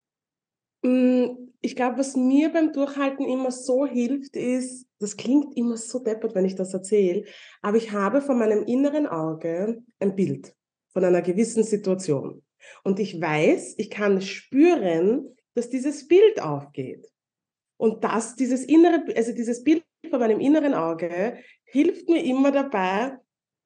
Mm, 0.84 1.50
ich 1.62 1.76
glaube, 1.76 1.98
was 1.98 2.16
mir 2.16 2.50
beim 2.50 2.74
Durchhalten 2.74 3.26
immer 3.26 3.52
so 3.52 3.86
hilft, 3.86 4.36
ist, 4.36 4.86
das 5.00 5.18
klingt 5.18 5.56
immer 5.58 5.78
so 5.78 6.00
deppert, 6.00 6.36
wenn 6.36 6.46
ich 6.46 6.56
das 6.56 6.74
erzähle, 6.74 7.24
aber 7.62 7.78
ich 7.78 7.92
habe 7.92 8.22
vor 8.22 8.36
meinem 8.36 8.64
inneren 8.64 9.08
Auge 9.08 9.82
ein 10.00 10.16
Bild 10.16 10.54
von 10.92 11.04
einer 11.04 11.22
gewissen 11.22 11.64
Situation. 11.64 12.44
Und 12.84 13.00
ich 13.00 13.20
weiß, 13.20 13.76
ich 13.78 13.90
kann 13.90 14.22
spüren, 14.22 15.36
dass 15.56 15.70
dieses 15.70 16.08
Bild 16.08 16.42
aufgeht. 16.42 17.10
Und 17.78 18.04
dass 18.04 18.36
dieses 18.36 18.64
innere, 18.66 19.04
also 19.16 19.34
dieses 19.34 19.64
Bild 19.64 19.84
von 20.10 20.20
meinem 20.20 20.40
inneren 20.40 20.74
Auge 20.74 21.38
hilft 21.64 22.08
mir 22.10 22.24
immer 22.24 22.52
dabei, 22.52 23.18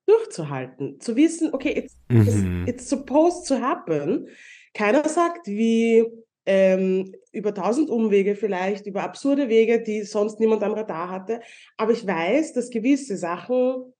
durchzuhalten, 0.07 0.99
zu 0.99 1.15
wissen, 1.15 1.53
okay, 1.53 1.71
it's, 1.71 1.97
mhm. 2.09 2.65
it's, 2.67 2.83
it's 2.83 2.89
supposed 2.89 3.47
to 3.47 3.59
happen. 3.59 4.29
Keiner 4.73 5.07
sagt, 5.07 5.47
wie 5.47 6.05
ähm, 6.47 7.13
über 7.33 7.53
tausend 7.53 7.89
Umwege 7.89 8.35
vielleicht, 8.35 8.87
über 8.87 9.03
absurde 9.03 9.49
Wege, 9.49 9.83
die 9.83 10.03
sonst 10.03 10.39
niemand 10.39 10.63
am 10.63 10.73
Radar 10.73 11.09
hatte. 11.09 11.41
Aber 11.75 11.91
ich 11.91 12.07
weiß, 12.07 12.53
dass 12.53 12.69
gewisse 12.69 13.17
Sachen 13.17 13.93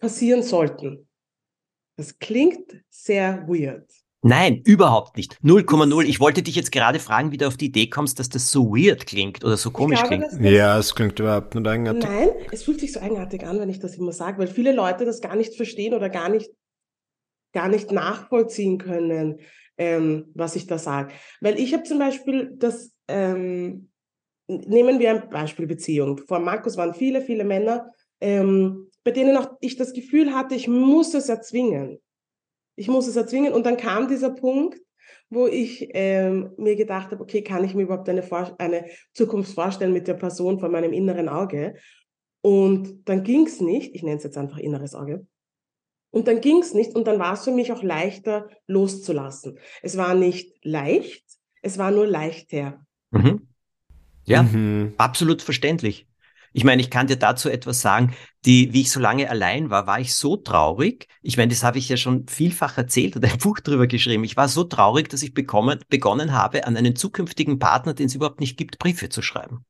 passieren 0.00 0.42
sollten. 0.42 1.08
Das 1.96 2.18
klingt 2.18 2.82
sehr 2.90 3.46
weird. 3.46 3.88
Nein, 4.24 4.62
überhaupt 4.64 5.16
nicht. 5.16 5.38
0,0. 5.44 6.04
Ich 6.04 6.18
wollte 6.18 6.42
dich 6.42 6.56
jetzt 6.56 6.72
gerade 6.72 6.98
fragen, 6.98 7.30
wie 7.30 7.36
du 7.36 7.46
auf 7.46 7.56
die 7.56 7.66
Idee 7.66 7.88
kommst, 7.88 8.18
dass 8.18 8.28
das 8.28 8.50
so 8.50 8.70
weird 8.70 9.06
klingt 9.06 9.44
oder 9.44 9.56
so 9.56 9.70
komisch 9.70 10.02
glaube, 10.02 10.26
klingt. 10.28 10.52
ja, 10.52 10.78
es 10.78 10.94
klingt 10.94 11.18
überhaupt 11.18 11.54
nicht 11.54 11.66
eigenartig. 11.66 12.04
Nein, 12.04 12.30
es 12.50 12.64
fühlt 12.64 12.80
sich 12.80 12.92
so 12.92 13.00
eigenartig 13.00 13.44
an, 13.44 13.60
wenn 13.60 13.68
ich 13.68 13.78
das 13.78 13.96
immer 13.96 14.12
sage, 14.12 14.38
weil 14.38 14.48
viele 14.48 14.72
Leute 14.72 15.04
das 15.04 15.20
gar 15.20 15.36
nicht 15.36 15.54
verstehen 15.54 15.94
oder 15.94 16.08
gar 16.08 16.28
nicht, 16.28 16.50
gar 17.52 17.68
nicht 17.68 17.92
nachvollziehen 17.92 18.78
können 18.78 19.40
ähm, 19.78 20.30
was 20.34 20.56
ich 20.56 20.66
da 20.66 20.78
sage. 20.78 21.12
Weil 21.40 21.58
ich 21.58 21.72
habe 21.72 21.82
zum 21.84 21.98
Beispiel 21.98 22.52
das, 22.56 22.92
ähm, 23.08 23.90
nehmen 24.48 24.98
wir 24.98 25.10
ein 25.10 25.28
Beispiel 25.28 25.66
Beziehung. 25.66 26.18
Vor 26.18 26.40
Markus 26.40 26.76
waren 26.76 26.94
viele, 26.94 27.22
viele 27.22 27.44
Männer, 27.44 27.90
ähm, 28.20 28.90
bei 29.04 29.10
denen 29.10 29.36
auch 29.36 29.56
ich 29.60 29.76
das 29.76 29.92
Gefühl 29.92 30.34
hatte, 30.34 30.54
ich 30.54 30.68
muss 30.68 31.14
es 31.14 31.28
erzwingen. 31.28 32.00
Ich 32.76 32.88
muss 32.88 33.06
es 33.06 33.16
erzwingen. 33.16 33.52
Und 33.52 33.66
dann 33.66 33.76
kam 33.76 34.08
dieser 34.08 34.30
Punkt, 34.30 34.80
wo 35.28 35.46
ich 35.46 35.88
ähm, 35.94 36.52
mir 36.56 36.76
gedacht 36.76 37.10
habe, 37.10 37.22
okay, 37.22 37.42
kann 37.42 37.64
ich 37.64 37.74
mir 37.74 37.82
überhaupt 37.82 38.08
eine, 38.08 38.22
Vor 38.22 38.54
eine 38.58 38.86
Zukunft 39.14 39.54
vorstellen 39.54 39.92
mit 39.92 40.06
der 40.06 40.14
Person 40.14 40.60
vor 40.60 40.68
meinem 40.68 40.92
inneren 40.92 41.28
Auge? 41.28 41.74
Und 42.42 43.08
dann 43.08 43.22
ging 43.22 43.46
es 43.46 43.60
nicht, 43.60 43.94
ich 43.94 44.02
nenne 44.02 44.18
es 44.18 44.24
jetzt 44.24 44.36
einfach 44.36 44.58
inneres 44.58 44.94
Auge, 44.94 45.26
und 46.12 46.28
dann 46.28 46.40
ging 46.40 46.58
es 46.58 46.74
nicht 46.74 46.94
und 46.94 47.06
dann 47.06 47.18
war 47.18 47.32
es 47.32 47.44
für 47.44 47.50
mich 47.50 47.72
auch 47.72 47.82
leichter 47.82 48.48
loszulassen. 48.66 49.58
Es 49.82 49.96
war 49.96 50.14
nicht 50.14 50.64
leicht, 50.64 51.24
es 51.62 51.78
war 51.78 51.90
nur 51.90 52.06
leichter. 52.06 52.86
Mhm. 53.10 53.48
Ja, 54.24 54.44
mhm. 54.44 54.94
absolut 54.98 55.42
verständlich. 55.42 56.06
Ich 56.52 56.64
meine, 56.64 56.82
ich 56.82 56.90
kann 56.90 57.06
dir 57.06 57.16
dazu 57.16 57.48
etwas 57.48 57.80
sagen, 57.80 58.14
die, 58.44 58.74
wie 58.74 58.82
ich 58.82 58.90
so 58.90 59.00
lange 59.00 59.30
allein 59.30 59.70
war, 59.70 59.86
war 59.86 60.00
ich 60.00 60.14
so 60.14 60.36
traurig. 60.36 61.08
Ich 61.22 61.38
meine, 61.38 61.48
das 61.48 61.64
habe 61.64 61.78
ich 61.78 61.88
ja 61.88 61.96
schon 61.96 62.28
vielfach 62.28 62.76
erzählt 62.76 63.16
und 63.16 63.24
ein 63.24 63.38
Buch 63.38 63.58
drüber 63.60 63.86
geschrieben. 63.86 64.22
Ich 64.24 64.36
war 64.36 64.48
so 64.48 64.64
traurig, 64.64 65.08
dass 65.08 65.22
ich 65.22 65.32
bekommen, 65.32 65.80
begonnen 65.88 66.32
habe, 66.34 66.66
an 66.66 66.76
einen 66.76 66.94
zukünftigen 66.94 67.58
Partner, 67.58 67.94
den 67.94 68.06
es 68.06 68.14
überhaupt 68.14 68.40
nicht 68.40 68.58
gibt, 68.58 68.78
Briefe 68.78 69.08
zu 69.08 69.22
schreiben. 69.22 69.64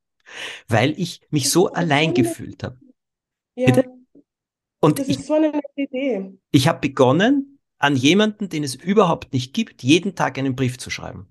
Weil 0.66 0.98
ich 0.98 1.20
mich 1.30 1.50
so 1.50 1.72
allein 1.72 2.14
gefühlt 2.14 2.64
habe. 2.64 2.78
Ja. 3.54 3.84
Und 4.82 4.98
Das 4.98 5.08
ich, 5.08 5.20
ist 5.20 5.26
so 5.26 5.34
eine 5.34 5.50
nette 5.50 5.62
Idee. 5.76 6.34
ich 6.50 6.68
habe 6.68 6.80
begonnen, 6.80 7.58
an 7.78 7.96
jemanden, 7.96 8.48
den 8.48 8.62
es 8.62 8.76
überhaupt 8.76 9.32
nicht 9.32 9.54
gibt, 9.54 9.82
jeden 9.82 10.14
Tag 10.14 10.38
einen 10.38 10.54
Brief 10.54 10.78
zu 10.78 10.88
schreiben. 10.88 11.26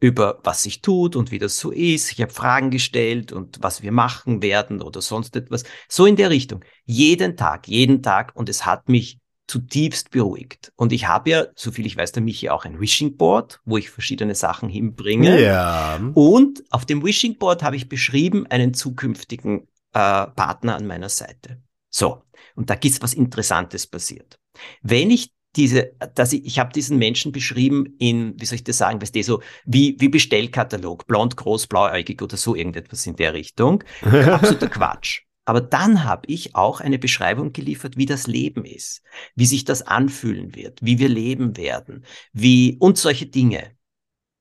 Über 0.00 0.40
was 0.42 0.64
sich 0.64 0.82
tut 0.82 1.14
und 1.14 1.30
wie 1.30 1.38
das 1.38 1.58
so 1.58 1.70
ist. 1.70 2.10
Ich 2.10 2.20
habe 2.20 2.32
Fragen 2.32 2.70
gestellt 2.70 3.32
und 3.32 3.58
was 3.62 3.82
wir 3.82 3.92
machen 3.92 4.42
werden 4.42 4.82
oder 4.82 5.00
sonst 5.00 5.36
etwas. 5.36 5.62
So 5.88 6.04
in 6.06 6.16
der 6.16 6.30
Richtung. 6.30 6.64
Jeden 6.84 7.36
Tag, 7.36 7.68
jeden 7.68 8.02
Tag. 8.02 8.32
Und 8.34 8.48
es 8.48 8.66
hat 8.66 8.88
mich 8.88 9.18
zutiefst 9.46 10.10
beruhigt. 10.10 10.72
Und 10.74 10.92
ich 10.92 11.06
habe 11.06 11.30
ja, 11.30 11.46
soviel 11.54 11.86
ich 11.86 11.96
weiß, 11.96 12.10
der 12.10 12.22
Michi 12.22 12.48
auch 12.48 12.64
ein 12.64 12.80
Wishing 12.80 13.16
Board, 13.16 13.60
wo 13.64 13.76
ich 13.76 13.90
verschiedene 13.90 14.34
Sachen 14.34 14.68
hinbringe. 14.68 15.40
Ja. 15.40 16.00
Und 16.14 16.64
auf 16.70 16.84
dem 16.84 17.04
Wishing 17.04 17.38
Board 17.38 17.62
habe 17.62 17.76
ich 17.76 17.88
beschrieben 17.88 18.46
einen 18.48 18.74
zukünftigen 18.74 19.68
äh, 19.92 20.26
Partner 20.26 20.74
an 20.74 20.86
meiner 20.88 21.08
Seite. 21.08 21.60
So, 21.92 22.22
und 22.56 22.70
da 22.70 22.74
ist 22.74 23.02
was 23.02 23.14
Interessantes 23.14 23.86
passiert. 23.86 24.38
Wenn 24.82 25.10
ich 25.10 25.32
diese, 25.54 25.92
dass 26.14 26.32
ich, 26.32 26.46
ich 26.46 26.58
habe 26.58 26.72
diesen 26.72 26.98
Menschen 26.98 27.30
beschrieben 27.30 27.94
in, 27.98 28.40
wie 28.40 28.46
soll 28.46 28.56
ich 28.56 28.64
das 28.64 28.78
sagen, 28.78 29.00
weißt 29.00 29.14
du, 29.14 29.22
so 29.22 29.42
wie, 29.66 29.96
wie 29.98 30.08
Bestellkatalog, 30.08 31.06
blond, 31.06 31.36
groß, 31.36 31.66
blauäugig 31.66 32.22
oder 32.22 32.36
so 32.36 32.54
irgendetwas 32.54 33.06
in 33.06 33.16
der 33.16 33.34
Richtung. 33.34 33.84
Absoluter 34.02 34.68
Quatsch. 34.68 35.22
Aber 35.44 35.60
dann 35.60 36.04
habe 36.04 36.26
ich 36.28 36.54
auch 36.54 36.80
eine 36.80 36.98
Beschreibung 36.98 37.52
geliefert, 37.52 37.96
wie 37.96 38.06
das 38.06 38.26
Leben 38.26 38.64
ist, 38.64 39.02
wie 39.34 39.46
sich 39.46 39.64
das 39.64 39.82
anfühlen 39.82 40.54
wird, 40.54 40.78
wie 40.82 40.98
wir 40.98 41.08
leben 41.08 41.56
werden, 41.56 42.06
wie 42.32 42.76
und 42.78 42.96
solche 42.96 43.26
Dinge. 43.26 43.76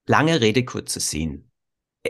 Lange 0.08 0.42
Rede, 0.42 0.64
kurzer 0.64 1.00
Sinn. 1.00 1.50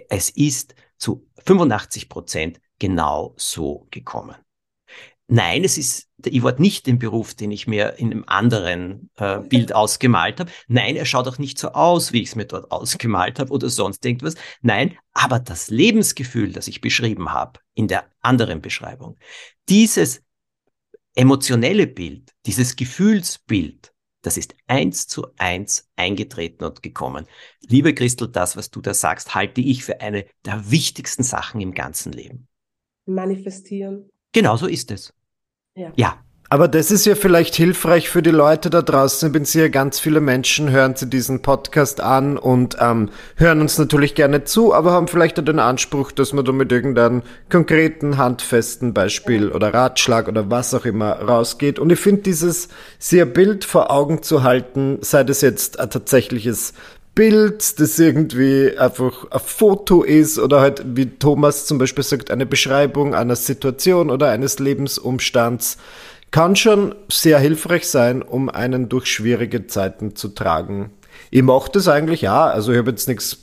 Es 0.09 0.29
ist 0.29 0.75
zu 0.97 1.27
85 1.45 2.09
Prozent 2.09 2.61
genau 2.79 3.33
so 3.37 3.87
gekommen. 3.91 4.35
Nein, 5.27 5.63
es 5.63 5.77
ist, 5.77 6.09
ich 6.25 6.43
war 6.43 6.59
nicht 6.59 6.87
den 6.87 6.99
Beruf, 6.99 7.33
den 7.33 7.51
ich 7.51 7.65
mir 7.65 7.97
in 7.97 8.11
einem 8.11 8.23
anderen 8.27 9.09
äh, 9.15 9.39
Bild 9.39 9.73
ausgemalt 9.73 10.41
habe. 10.41 10.51
Nein, 10.67 10.97
er 10.97 11.05
schaut 11.05 11.27
auch 11.27 11.37
nicht 11.37 11.57
so 11.57 11.69
aus, 11.69 12.11
wie 12.11 12.21
ich 12.21 12.29
es 12.29 12.35
mir 12.35 12.45
dort 12.45 12.69
ausgemalt 12.69 13.39
habe 13.39 13.51
oder 13.51 13.69
sonst 13.69 14.05
irgendwas. 14.05 14.35
Nein, 14.61 14.97
aber 15.13 15.39
das 15.39 15.69
Lebensgefühl, 15.69 16.51
das 16.51 16.67
ich 16.67 16.81
beschrieben 16.81 17.31
habe 17.31 17.59
in 17.73 17.87
der 17.87 18.05
anderen 18.19 18.61
Beschreibung, 18.61 19.17
dieses 19.69 20.21
emotionelle 21.15 21.87
Bild, 21.87 22.33
dieses 22.45 22.75
Gefühlsbild, 22.75 23.93
das 24.21 24.37
ist 24.37 24.55
eins 24.67 25.07
zu 25.07 25.27
eins 25.37 25.89
eingetreten 25.95 26.63
und 26.63 26.83
gekommen. 26.83 27.25
Liebe 27.61 27.93
Christel, 27.93 28.27
das, 28.27 28.55
was 28.55 28.69
du 28.69 28.81
da 28.81 28.93
sagst, 28.93 29.33
halte 29.33 29.61
ich 29.61 29.83
für 29.83 29.99
eine 30.01 30.25
der 30.45 30.69
wichtigsten 30.69 31.23
Sachen 31.23 31.59
im 31.59 31.73
ganzen 31.73 32.11
Leben. 32.11 32.47
Manifestieren. 33.05 34.10
Genau 34.33 34.55
so 34.57 34.67
ist 34.67 34.91
es. 34.91 35.13
Ja. 35.75 35.91
Ja, 35.95 36.17
Aber 36.49 36.67
das 36.67 36.91
ist 36.91 37.05
ja 37.05 37.15
vielleicht 37.15 37.55
hilfreich 37.55 38.09
für 38.09 38.21
die 38.21 38.29
Leute 38.29 38.69
da 38.69 38.81
draußen. 38.81 39.27
Ich 39.27 39.31
bin 39.31 39.45
sicher, 39.45 39.69
ganz 39.69 40.01
viele 40.01 40.19
Menschen 40.19 40.69
hören 40.69 40.97
sich 40.97 41.09
diesen 41.09 41.41
Podcast 41.41 42.01
an 42.01 42.37
und 42.37 42.75
ähm, 42.81 43.09
hören 43.37 43.61
uns 43.61 43.77
natürlich 43.77 44.15
gerne 44.15 44.43
zu, 44.43 44.73
aber 44.73 44.91
haben 44.91 45.07
vielleicht 45.07 45.39
auch 45.39 45.45
den 45.45 45.59
Anspruch, 45.59 46.11
dass 46.11 46.33
man 46.33 46.43
da 46.43 46.51
mit 46.51 46.69
irgendeinem 46.73 47.21
konkreten, 47.49 48.17
handfesten 48.17 48.93
Beispiel 48.93 49.49
oder 49.49 49.73
Ratschlag 49.73 50.27
oder 50.27 50.51
was 50.51 50.73
auch 50.73 50.83
immer 50.83 51.13
rausgeht. 51.13 51.79
Und 51.79 51.89
ich 51.89 51.99
finde 52.01 52.23
dieses 52.23 52.67
sehr 52.99 53.25
Bild 53.25 53.63
vor 53.63 53.89
Augen 53.89 54.21
zu 54.21 54.43
halten, 54.43 54.97
sei 54.99 55.23
das 55.23 55.39
jetzt 55.39 55.79
ein 55.79 55.89
tatsächliches 55.89 56.73
Bild, 57.21 57.79
das 57.79 57.99
irgendwie 57.99 58.75
einfach 58.79 59.29
ein 59.29 59.39
Foto 59.39 60.01
ist 60.01 60.39
oder 60.39 60.59
halt, 60.59 60.83
wie 60.95 61.05
Thomas 61.05 61.67
zum 61.67 61.77
Beispiel 61.77 62.03
sagt, 62.03 62.31
eine 62.31 62.47
Beschreibung 62.47 63.13
einer 63.13 63.35
Situation 63.35 64.09
oder 64.09 64.31
eines 64.31 64.57
Lebensumstands, 64.57 65.77
kann 66.31 66.55
schon 66.55 66.95
sehr 67.11 67.37
hilfreich 67.37 67.87
sein, 67.87 68.23
um 68.23 68.49
einen 68.49 68.89
durch 68.89 69.05
schwierige 69.05 69.67
Zeiten 69.67 70.15
zu 70.15 70.29
tragen. 70.29 70.89
Ich 71.29 71.43
mache 71.43 71.69
das 71.71 71.87
eigentlich 71.87 72.21
ja. 72.21 72.47
Also 72.47 72.71
ich 72.71 72.79
habe 72.79 72.89
jetzt 72.89 73.07
nichts 73.07 73.37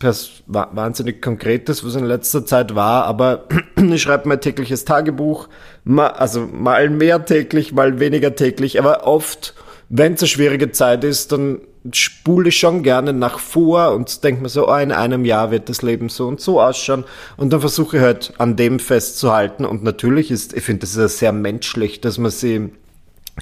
wahnsinnig 0.49 1.23
Konkretes, 1.23 1.87
was 1.87 1.95
in 1.95 2.05
letzter 2.05 2.45
Zeit 2.45 2.75
war, 2.75 3.05
aber 3.05 3.47
ich 3.77 4.03
schreibe 4.03 4.27
mein 4.29 4.41
tägliches 4.41 4.87
Tagebuch, 4.87 5.49
ma, 5.85 6.09
also 6.09 6.49
mal 6.53 6.91
mehr 6.91 7.25
täglich, 7.25 7.73
mal 7.73 8.01
weniger 8.01 8.35
täglich, 8.35 8.81
aber 8.81 9.07
oft, 9.07 9.55
wenn 9.89 10.15
es 10.15 10.23
eine 10.23 10.29
schwierige 10.29 10.73
Zeit 10.73 11.05
ist, 11.05 11.31
dann 11.31 11.61
spule 11.93 12.53
schon 12.53 12.83
gerne 12.83 13.13
nach 13.13 13.39
vor 13.39 13.93
und 13.93 14.25
denke 14.25 14.43
mir 14.43 14.49
so, 14.49 14.69
oh, 14.69 14.77
in 14.77 14.93
einem 14.93 15.25
Jahr 15.25 15.51
wird 15.51 15.69
das 15.69 15.83
Leben 15.83 16.09
so 16.09 16.27
und 16.27 16.41
so 16.41 16.61
ausschauen 16.61 17.05
und 17.37 17.53
dann 17.53 17.61
versuche 17.61 17.97
ich 17.97 18.03
halt 18.03 18.33
an 18.39 18.57
dem 18.57 18.79
festzuhalten 18.79 19.65
und 19.65 19.83
natürlich 19.83 20.31
ist, 20.31 20.55
ich 20.55 20.65
finde 20.65 20.81
das 20.81 20.97
ist 20.97 21.19
sehr 21.19 21.33
menschlich, 21.33 22.01
dass 22.01 22.19
man 22.19 22.31
sie 22.31 22.71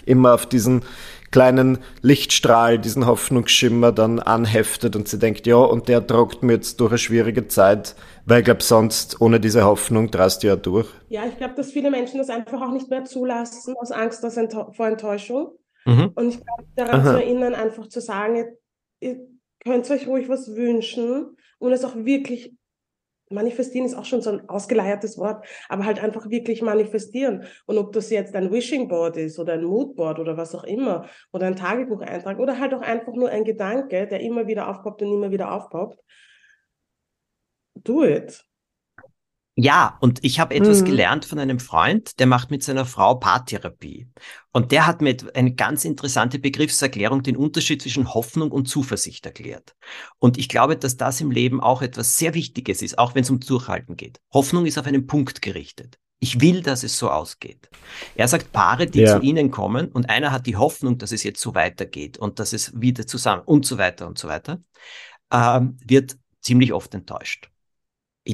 immer 0.04 0.34
auf 0.34 0.46
diesen 0.46 0.82
kleinen 1.30 1.78
Lichtstrahl, 2.02 2.78
diesen 2.78 3.06
Hoffnungsschimmer 3.06 3.92
dann 3.92 4.20
anheftet 4.20 4.96
und 4.96 5.08
sie 5.08 5.18
denkt, 5.18 5.46
ja, 5.46 5.56
und 5.56 5.88
der 5.88 6.06
tragt 6.06 6.42
mir 6.42 6.54
jetzt 6.54 6.80
durch 6.80 6.92
eine 6.92 6.98
schwierige 6.98 7.48
Zeit, 7.48 7.96
weil 8.24 8.40
ich 8.40 8.44
glaube, 8.44 8.62
sonst 8.62 9.20
ohne 9.20 9.40
diese 9.40 9.64
Hoffnung 9.64 10.10
drast 10.10 10.42
du 10.42 10.48
ja 10.48 10.56
durch. 10.56 10.88
Ja, 11.08 11.24
ich 11.26 11.36
glaube, 11.36 11.54
dass 11.54 11.72
viele 11.72 11.90
Menschen 11.90 12.18
das 12.18 12.30
einfach 12.30 12.60
auch 12.62 12.72
nicht 12.72 12.90
mehr 12.90 13.04
zulassen, 13.04 13.74
aus 13.80 13.90
Angst 13.90 14.24
vor 14.72 14.86
Enttäuschung. 14.86 15.52
Mhm. 15.86 16.12
Und 16.14 16.28
ich 16.28 16.44
glaube, 16.44 16.64
daran 16.74 17.00
Aha. 17.00 17.12
zu 17.12 17.22
erinnern, 17.22 17.54
einfach 17.54 17.88
zu 17.88 18.00
sagen, 18.00 18.36
ihr, 18.36 18.58
ihr 19.00 19.26
könnt 19.60 19.90
euch 19.90 20.06
ruhig 20.06 20.28
was 20.28 20.54
wünschen 20.54 21.36
und 21.58 21.72
es 21.72 21.84
auch 21.84 21.96
wirklich 21.96 22.54
manifestieren 23.30 23.86
ist 23.86 23.94
auch 23.94 24.04
schon 24.04 24.22
so 24.22 24.30
ein 24.30 24.48
ausgeleiertes 24.48 25.18
Wort, 25.18 25.44
aber 25.68 25.84
halt 25.84 26.02
einfach 26.02 26.30
wirklich 26.30 26.62
manifestieren. 26.62 27.44
Und 27.66 27.78
ob 27.78 27.92
das 27.92 28.10
jetzt 28.10 28.34
ein 28.36 28.52
Wishing 28.52 28.88
Board 28.88 29.16
ist 29.16 29.38
oder 29.38 29.54
ein 29.54 29.64
Moodboard 29.64 30.18
oder 30.18 30.36
was 30.36 30.54
auch 30.54 30.64
immer 30.64 31.08
oder 31.32 31.46
ein 31.46 31.56
Tagebucheintrag 31.56 32.38
oder 32.38 32.60
halt 32.60 32.74
auch 32.74 32.82
einfach 32.82 33.14
nur 33.14 33.28
ein 33.30 33.44
Gedanke, 33.44 34.06
der 34.06 34.20
immer 34.20 34.46
wieder 34.46 34.68
aufpoppt 34.68 35.02
und 35.02 35.12
immer 35.12 35.30
wieder 35.30 35.52
aufpoppt. 35.52 35.98
Do 37.74 38.04
it. 38.04 38.44
Ja, 39.58 39.96
und 40.00 40.22
ich 40.22 40.38
habe 40.38 40.54
etwas 40.54 40.82
Mhm. 40.82 40.84
gelernt 40.84 41.24
von 41.24 41.38
einem 41.38 41.58
Freund, 41.60 42.18
der 42.18 42.26
macht 42.26 42.50
mit 42.50 42.62
seiner 42.62 42.84
Frau 42.84 43.14
Paartherapie. 43.14 44.06
Und 44.52 44.70
der 44.70 44.86
hat 44.86 45.00
mir 45.00 45.16
eine 45.34 45.54
ganz 45.54 45.86
interessante 45.86 46.38
Begriffserklärung, 46.38 47.22
den 47.22 47.38
Unterschied 47.38 47.80
zwischen 47.80 48.12
Hoffnung 48.12 48.50
und 48.50 48.66
Zuversicht 48.68 49.24
erklärt. 49.24 49.74
Und 50.18 50.36
ich 50.36 50.50
glaube, 50.50 50.76
dass 50.76 50.98
das 50.98 51.22
im 51.22 51.30
Leben 51.30 51.62
auch 51.62 51.80
etwas 51.80 52.18
sehr 52.18 52.34
Wichtiges 52.34 52.82
ist, 52.82 52.98
auch 52.98 53.14
wenn 53.14 53.22
es 53.22 53.30
um 53.30 53.40
Durchhalten 53.40 53.96
geht. 53.96 54.20
Hoffnung 54.30 54.66
ist 54.66 54.76
auf 54.78 54.86
einen 54.86 55.06
Punkt 55.06 55.40
gerichtet. 55.40 55.98
Ich 56.18 56.40
will, 56.42 56.60
dass 56.62 56.82
es 56.82 56.98
so 56.98 57.10
ausgeht. 57.10 57.70
Er 58.14 58.28
sagt, 58.28 58.52
Paare, 58.52 58.86
die 58.86 59.00
Ja. 59.00 59.12
zu 59.14 59.20
ihnen 59.20 59.50
kommen 59.50 59.88
und 59.88 60.10
einer 60.10 60.32
hat 60.32 60.46
die 60.46 60.56
Hoffnung, 60.56 60.98
dass 60.98 61.12
es 61.12 61.22
jetzt 61.22 61.40
so 61.40 61.54
weitergeht 61.54 62.18
und 62.18 62.38
dass 62.40 62.52
es 62.52 62.78
wieder 62.78 63.06
zusammen 63.06 63.42
und 63.46 63.64
so 63.64 63.78
weiter 63.78 64.06
und 64.06 64.18
so 64.18 64.28
weiter, 64.28 64.60
ähm, 65.32 65.78
wird 65.82 66.16
ziemlich 66.42 66.74
oft 66.74 66.94
enttäuscht 66.94 67.50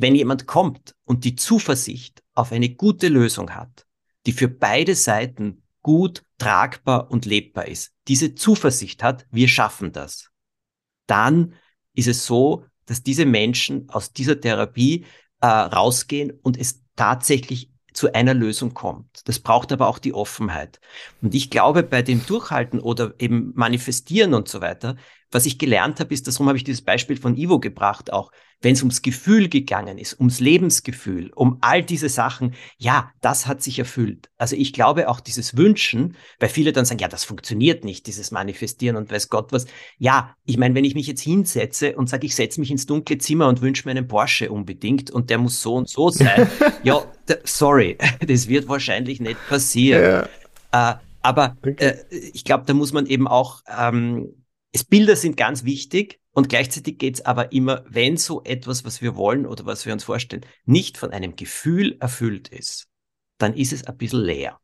wenn 0.00 0.14
jemand 0.14 0.46
kommt 0.46 0.94
und 1.04 1.24
die 1.24 1.36
Zuversicht 1.36 2.22
auf 2.34 2.52
eine 2.52 2.70
gute 2.70 3.08
Lösung 3.08 3.50
hat, 3.50 3.86
die 4.26 4.32
für 4.32 4.48
beide 4.48 4.94
Seiten 4.94 5.62
gut, 5.82 6.24
tragbar 6.38 7.10
und 7.10 7.26
lebbar 7.26 7.66
ist, 7.66 7.92
diese 8.08 8.34
Zuversicht 8.34 9.02
hat, 9.02 9.26
wir 9.30 9.48
schaffen 9.48 9.92
das, 9.92 10.30
dann 11.06 11.54
ist 11.94 12.08
es 12.08 12.24
so, 12.24 12.64
dass 12.86 13.02
diese 13.02 13.26
Menschen 13.26 13.88
aus 13.90 14.12
dieser 14.12 14.40
Therapie 14.40 15.04
äh, 15.40 15.46
rausgehen 15.46 16.30
und 16.30 16.56
es 16.56 16.82
tatsächlich 16.96 17.71
zu 17.92 18.14
einer 18.14 18.34
Lösung 18.34 18.74
kommt. 18.74 19.26
Das 19.26 19.38
braucht 19.38 19.72
aber 19.72 19.88
auch 19.88 19.98
die 19.98 20.14
Offenheit. 20.14 20.80
Und 21.20 21.34
ich 21.34 21.50
glaube, 21.50 21.82
bei 21.82 22.02
dem 22.02 22.24
Durchhalten 22.26 22.80
oder 22.80 23.14
eben 23.18 23.52
Manifestieren 23.54 24.34
und 24.34 24.48
so 24.48 24.60
weiter, 24.60 24.96
was 25.30 25.46
ich 25.46 25.58
gelernt 25.58 25.98
habe, 25.98 26.12
ist, 26.12 26.28
darum 26.28 26.48
habe 26.48 26.58
ich 26.58 26.64
dieses 26.64 26.82
Beispiel 26.82 27.16
von 27.16 27.36
Ivo 27.36 27.58
gebracht, 27.58 28.12
auch 28.12 28.30
wenn 28.62 28.74
es 28.74 28.82
ums 28.82 29.02
Gefühl 29.02 29.48
gegangen 29.48 29.98
ist, 29.98 30.18
ums 30.18 30.40
Lebensgefühl, 30.40 31.30
um 31.34 31.58
all 31.60 31.82
diese 31.82 32.08
Sachen, 32.08 32.54
ja, 32.78 33.10
das 33.20 33.46
hat 33.46 33.62
sich 33.62 33.78
erfüllt. 33.78 34.30
Also 34.38 34.56
ich 34.56 34.72
glaube 34.72 35.08
auch 35.08 35.20
dieses 35.20 35.56
Wünschen, 35.56 36.16
weil 36.38 36.48
viele 36.48 36.72
dann 36.72 36.84
sagen, 36.84 37.00
ja, 37.00 37.08
das 37.08 37.24
funktioniert 37.24 37.84
nicht, 37.84 38.06
dieses 38.06 38.30
Manifestieren 38.30 38.96
und 38.96 39.10
weiß 39.10 39.28
Gott 39.28 39.52
was. 39.52 39.66
Ja, 39.98 40.36
ich 40.44 40.58
meine, 40.58 40.74
wenn 40.74 40.84
ich 40.84 40.94
mich 40.94 41.08
jetzt 41.08 41.22
hinsetze 41.22 41.96
und 41.96 42.08
sage, 42.08 42.26
ich 42.26 42.36
setze 42.36 42.60
mich 42.60 42.70
ins 42.70 42.86
dunkle 42.86 43.18
Zimmer 43.18 43.48
und 43.48 43.60
wünsche 43.60 43.86
mir 43.86 43.92
einen 43.92 44.06
Porsche 44.06 44.50
unbedingt 44.50 45.10
und 45.10 45.28
der 45.28 45.38
muss 45.38 45.60
so 45.60 45.74
und 45.74 45.88
so 45.88 46.10
sein, 46.10 46.48
ja, 46.84 47.02
sorry, 47.44 47.98
das 48.26 48.48
wird 48.48 48.68
wahrscheinlich 48.68 49.20
nicht 49.20 49.38
passieren. 49.48 50.28
Ja. 50.72 50.92
Äh, 50.92 50.98
aber 51.22 51.56
okay. 51.58 51.74
äh, 51.78 52.04
ich 52.10 52.44
glaube, 52.44 52.64
da 52.66 52.74
muss 52.74 52.92
man 52.92 53.06
eben 53.06 53.28
auch, 53.28 53.62
ähm, 53.66 54.44
es 54.72 54.84
Bilder 54.84 55.16
sind 55.16 55.36
ganz 55.36 55.64
wichtig 55.64 56.20
und 56.32 56.48
gleichzeitig 56.48 56.98
geht 56.98 57.16
es 57.16 57.24
aber 57.24 57.52
immer, 57.52 57.84
wenn 57.88 58.16
so 58.16 58.42
etwas, 58.44 58.84
was 58.84 59.02
wir 59.02 59.16
wollen 59.16 59.46
oder 59.46 59.66
was 59.66 59.86
wir 59.86 59.92
uns 59.92 60.04
vorstellen, 60.04 60.46
nicht 60.64 60.96
von 60.96 61.10
einem 61.10 61.36
Gefühl 61.36 61.96
erfüllt 62.00 62.48
ist, 62.48 62.88
dann 63.38 63.54
ist 63.54 63.72
es 63.72 63.84
ein 63.84 63.96
bisschen 63.96 64.20
leer. 64.20 64.58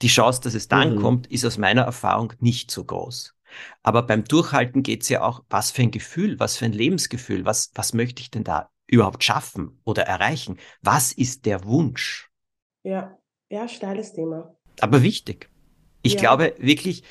Die 0.00 0.08
Chance, 0.08 0.40
dass 0.42 0.54
es 0.54 0.68
dann 0.68 0.96
mhm. 0.96 1.00
kommt, 1.00 1.26
ist 1.28 1.44
aus 1.44 1.58
meiner 1.58 1.82
Erfahrung 1.82 2.32
nicht 2.40 2.70
so 2.70 2.84
groß. 2.84 3.34
Aber 3.82 4.02
beim 4.02 4.24
Durchhalten 4.24 4.82
geht 4.82 5.02
es 5.02 5.10
ja 5.10 5.22
auch, 5.22 5.44
was 5.50 5.70
für 5.70 5.82
ein 5.82 5.90
Gefühl, 5.90 6.40
was 6.40 6.56
für 6.56 6.64
ein 6.64 6.72
Lebensgefühl, 6.72 7.44
was, 7.44 7.70
was 7.74 7.92
möchte 7.92 8.22
ich 8.22 8.30
denn 8.30 8.44
da 8.44 8.70
überhaupt 8.92 9.24
schaffen 9.24 9.80
oder 9.84 10.02
erreichen? 10.02 10.58
Was 10.82 11.12
ist 11.12 11.46
der 11.46 11.64
Wunsch? 11.64 12.30
Ja, 12.84 13.18
ja, 13.50 13.66
steiles 13.68 14.12
Thema. 14.12 14.54
Aber 14.80 15.02
wichtig. 15.02 15.48
Ich 16.02 16.14
ja. 16.14 16.20
glaube 16.20 16.54
wirklich, 16.58 17.02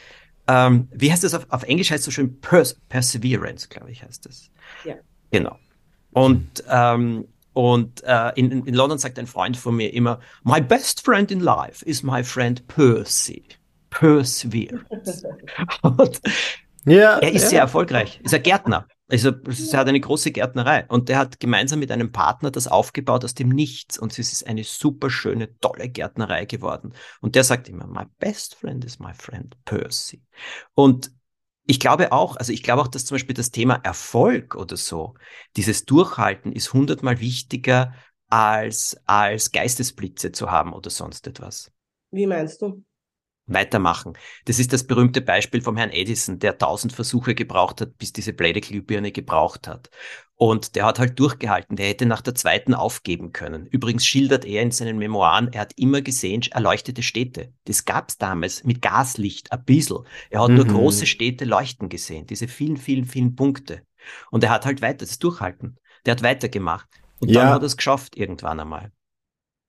ähm, 0.47 0.87
wie 0.91 1.11
heißt 1.11 1.23
das 1.23 1.33
auf, 1.33 1.47
auf 1.49 1.63
Englisch 1.63 1.91
heißt 1.91 1.99
es 1.99 2.05
so 2.05 2.11
schön 2.11 2.39
Pers 2.39 2.75
Perseverance, 2.87 3.67
glaube 3.69 3.91
ich, 3.91 4.03
heißt 4.03 4.25
das. 4.25 4.51
Ja. 4.85 4.95
Genau. 5.31 5.57
Und 6.11 6.63
ähm, 6.67 7.27
und 7.53 8.03
äh, 8.03 8.31
in, 8.35 8.65
in 8.65 8.73
London 8.73 8.97
sagt 8.97 9.19
ein 9.19 9.27
Freund 9.27 9.57
von 9.57 9.75
mir 9.75 9.93
immer, 9.93 10.19
my 10.43 10.61
best 10.61 11.03
friend 11.03 11.31
in 11.31 11.41
life 11.41 11.83
is 11.85 12.01
my 12.03 12.23
friend 12.23 12.65
Percy. 12.67 13.43
Perseverance. 13.89 15.27
und 15.81 16.21
ja, 16.85 17.19
er 17.19 17.31
ist 17.31 17.43
ja. 17.43 17.49
sehr 17.49 17.61
erfolgreich. 17.61 18.21
Ist 18.23 18.33
ein 18.33 18.43
Gärtner. 18.43 18.87
Also 19.11 19.31
er 19.31 19.79
hat 19.79 19.89
eine 19.89 19.99
große 19.99 20.31
Gärtnerei 20.31 20.85
und 20.87 21.09
der 21.09 21.17
hat 21.17 21.41
gemeinsam 21.41 21.79
mit 21.79 21.91
einem 21.91 22.13
Partner 22.13 22.49
das 22.49 22.69
aufgebaut 22.69 23.25
aus 23.25 23.33
dem 23.33 23.49
Nichts 23.49 23.99
und 23.99 24.17
es 24.17 24.31
ist 24.31 24.47
eine 24.47 24.63
super 24.63 25.09
schöne, 25.09 25.59
tolle 25.59 25.89
Gärtnerei 25.89 26.45
geworden. 26.45 26.93
Und 27.19 27.35
der 27.35 27.43
sagt 27.43 27.67
immer, 27.67 27.87
my 27.87 28.05
best 28.19 28.55
friend 28.55 28.85
is 28.85 28.99
my 28.99 29.13
friend 29.13 29.57
Percy. 29.65 30.23
Und 30.75 31.11
ich 31.65 31.81
glaube 31.81 32.13
auch, 32.13 32.37
also 32.37 32.53
ich 32.53 32.63
glaube 32.63 32.81
auch, 32.81 32.87
dass 32.87 33.03
zum 33.03 33.15
Beispiel 33.15 33.35
das 33.35 33.51
Thema 33.51 33.81
Erfolg 33.83 34.55
oder 34.55 34.77
so, 34.77 35.15
dieses 35.57 35.83
Durchhalten 35.83 36.53
ist 36.53 36.71
hundertmal 36.71 37.19
wichtiger 37.19 37.93
als, 38.29 38.97
als 39.07 39.51
Geistesblitze 39.51 40.31
zu 40.31 40.51
haben 40.51 40.71
oder 40.71 40.89
sonst 40.89 41.27
etwas. 41.27 41.69
Wie 42.11 42.27
meinst 42.27 42.61
du? 42.61 42.81
Weitermachen. 43.53 44.13
Das 44.45 44.59
ist 44.59 44.73
das 44.73 44.85
berühmte 44.85 45.21
Beispiel 45.21 45.61
vom 45.61 45.77
Herrn 45.77 45.91
Edison, 45.91 46.39
der 46.39 46.57
tausend 46.57 46.93
Versuche 46.93 47.35
gebraucht 47.35 47.81
hat, 47.81 47.97
bis 47.97 48.13
diese 48.13 48.33
Blädeglühbirne 48.33 49.11
gebraucht 49.11 49.67
hat. 49.67 49.89
Und 50.35 50.75
der 50.75 50.85
hat 50.85 50.97
halt 50.97 51.19
durchgehalten. 51.19 51.75
Der 51.75 51.87
hätte 51.87 52.07
nach 52.07 52.21
der 52.21 52.33
zweiten 52.33 52.73
aufgeben 52.73 53.31
können. 53.31 53.67
Übrigens 53.67 54.05
schildert 54.05 54.43
er 54.43 54.63
in 54.63 54.71
seinen 54.71 54.97
Memoiren, 54.97 55.53
er 55.53 55.61
hat 55.61 55.73
immer 55.75 56.01
gesehen, 56.01 56.41
erleuchtete 56.49 57.03
Städte. 57.03 57.53
Das 57.65 57.85
gab's 57.85 58.17
damals 58.17 58.63
mit 58.63 58.81
Gaslicht, 58.81 59.51
ein 59.51 59.63
bisschen. 59.63 59.99
Er 60.31 60.41
hat 60.41 60.49
mhm. 60.49 60.55
nur 60.55 60.65
große 60.65 61.05
Städte 61.05 61.45
leuchten 61.45 61.89
gesehen. 61.89 62.25
Diese 62.25 62.47
vielen, 62.47 62.77
vielen, 62.77 63.05
vielen 63.05 63.35
Punkte. 63.35 63.83
Und 64.31 64.43
er 64.43 64.49
hat 64.49 64.65
halt 64.65 64.81
weiter, 64.81 65.05
das 65.05 65.19
Durchhalten. 65.19 65.77
Der 66.05 66.13
hat 66.13 66.23
weitergemacht. 66.23 66.87
Und 67.19 67.29
ja. 67.29 67.41
dann 67.41 67.49
hat 67.53 67.61
er 67.61 67.67
es 67.67 67.77
geschafft 67.77 68.17
irgendwann 68.17 68.59
einmal. 68.59 68.91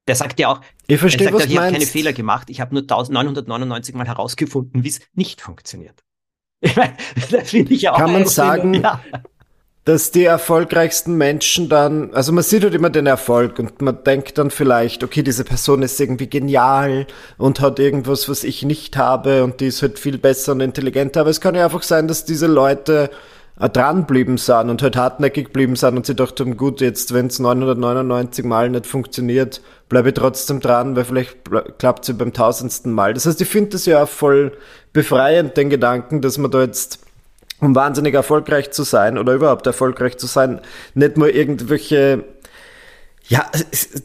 Der 0.08 0.16
sagt 0.16 0.40
ja 0.40 0.48
auch, 0.48 0.60
ich 0.88 0.98
verstehe, 0.98 1.28
er 1.28 1.32
sagt 1.32 1.44
was 1.44 1.52
ja, 1.52 1.52
ich 1.52 1.58
habe 1.58 1.72
keine 1.72 1.86
Fehler 1.86 2.12
gemacht, 2.12 2.50
ich 2.50 2.60
habe 2.60 2.74
nur 2.74 2.82
1999 2.82 3.94
mal 3.94 4.06
herausgefunden, 4.06 4.82
wie 4.82 4.88
es 4.88 5.00
nicht 5.14 5.40
funktioniert. 5.40 6.02
Ich 6.64 6.76
meine, 6.76 6.94
das 7.30 7.50
finde 7.50 7.74
ich 7.74 7.82
ja 7.82 7.92
auch. 7.92 7.98
Kann 7.98 8.12
man 8.12 8.24
sagen, 8.24 8.74
ja. 8.74 9.00
dass 9.84 10.12
die 10.12 10.24
erfolgreichsten 10.24 11.16
Menschen 11.16 11.68
dann, 11.68 12.14
also 12.14 12.30
man 12.32 12.44
sieht 12.44 12.62
halt 12.62 12.74
immer 12.74 12.88
den 12.88 13.06
Erfolg 13.06 13.58
und 13.58 13.82
man 13.82 14.04
denkt 14.04 14.38
dann 14.38 14.52
vielleicht, 14.52 15.02
okay, 15.02 15.24
diese 15.24 15.42
Person 15.42 15.82
ist 15.82 15.98
irgendwie 16.00 16.30
genial 16.30 17.08
und 17.36 17.58
hat 17.58 17.80
irgendwas, 17.80 18.28
was 18.28 18.44
ich 18.44 18.62
nicht 18.62 18.96
habe 18.96 19.42
und 19.42 19.60
die 19.60 19.66
ist 19.66 19.82
halt 19.82 19.98
viel 19.98 20.18
besser 20.18 20.52
und 20.52 20.60
intelligenter, 20.60 21.22
aber 21.22 21.30
es 21.30 21.40
kann 21.40 21.56
ja 21.56 21.64
einfach 21.64 21.82
sein, 21.82 22.06
dass 22.06 22.24
diese 22.24 22.46
Leute 22.46 23.10
äh, 23.62 23.70
dranbleiben 23.70 24.38
sind 24.38 24.70
und 24.70 24.82
halt 24.82 24.96
hartnäckig 24.96 25.46
geblieben 25.46 25.76
sind 25.76 25.96
und 25.96 26.04
sie 26.04 26.16
dachten, 26.16 26.56
gut, 26.56 26.80
jetzt, 26.80 27.14
wenn 27.14 27.28
es 27.28 27.38
999 27.38 28.44
Mal 28.44 28.68
nicht 28.70 28.86
funktioniert, 28.86 29.60
bleibe 29.88 30.08
ich 30.08 30.14
trotzdem 30.14 30.58
dran, 30.58 30.96
weil 30.96 31.04
vielleicht 31.04 31.38
klappt 31.78 32.08
es 32.08 32.18
beim 32.18 32.32
tausendsten 32.32 32.92
Mal. 32.92 33.14
Das 33.14 33.24
heißt, 33.24 33.40
ich 33.40 33.48
finde 33.48 33.70
das 33.70 33.86
ja 33.86 34.02
auch 34.02 34.08
voll 34.08 34.52
befreiend, 34.92 35.56
den 35.56 35.70
Gedanken, 35.70 36.20
dass 36.20 36.38
man 36.38 36.50
da 36.50 36.62
jetzt 36.62 36.98
um 37.60 37.76
wahnsinnig 37.76 38.14
erfolgreich 38.14 38.72
zu 38.72 38.82
sein 38.82 39.16
oder 39.16 39.34
überhaupt 39.34 39.64
erfolgreich 39.68 40.18
zu 40.18 40.26
sein, 40.26 40.60
nicht 40.94 41.16
nur 41.16 41.32
irgendwelche 41.32 42.24
ja, 43.28 43.50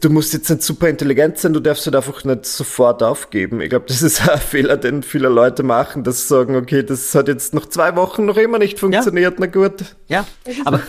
du 0.00 0.10
musst 0.10 0.32
jetzt 0.32 0.48
nicht 0.48 0.62
super 0.62 0.88
intelligent 0.88 1.38
sein, 1.38 1.52
du 1.52 1.60
darfst 1.60 1.84
halt 1.86 1.96
einfach 1.96 2.24
nicht 2.24 2.46
sofort 2.46 3.02
aufgeben. 3.02 3.60
Ich 3.60 3.70
glaube, 3.70 3.86
das 3.88 4.02
ist 4.02 4.26
ein 4.28 4.38
Fehler, 4.38 4.76
den 4.76 5.02
viele 5.02 5.28
Leute 5.28 5.62
machen, 5.62 6.04
dass 6.04 6.22
sie 6.22 6.28
sagen, 6.28 6.56
okay, 6.56 6.82
das 6.82 7.14
hat 7.14 7.28
jetzt 7.28 7.54
noch 7.54 7.66
zwei 7.66 7.96
Wochen 7.96 8.24
noch 8.24 8.36
immer 8.36 8.58
nicht 8.58 8.78
funktioniert, 8.78 9.34
ja. 9.34 9.36
na 9.40 9.46
gut. 9.46 9.96
Ja, 10.08 10.26
aber 10.64 10.82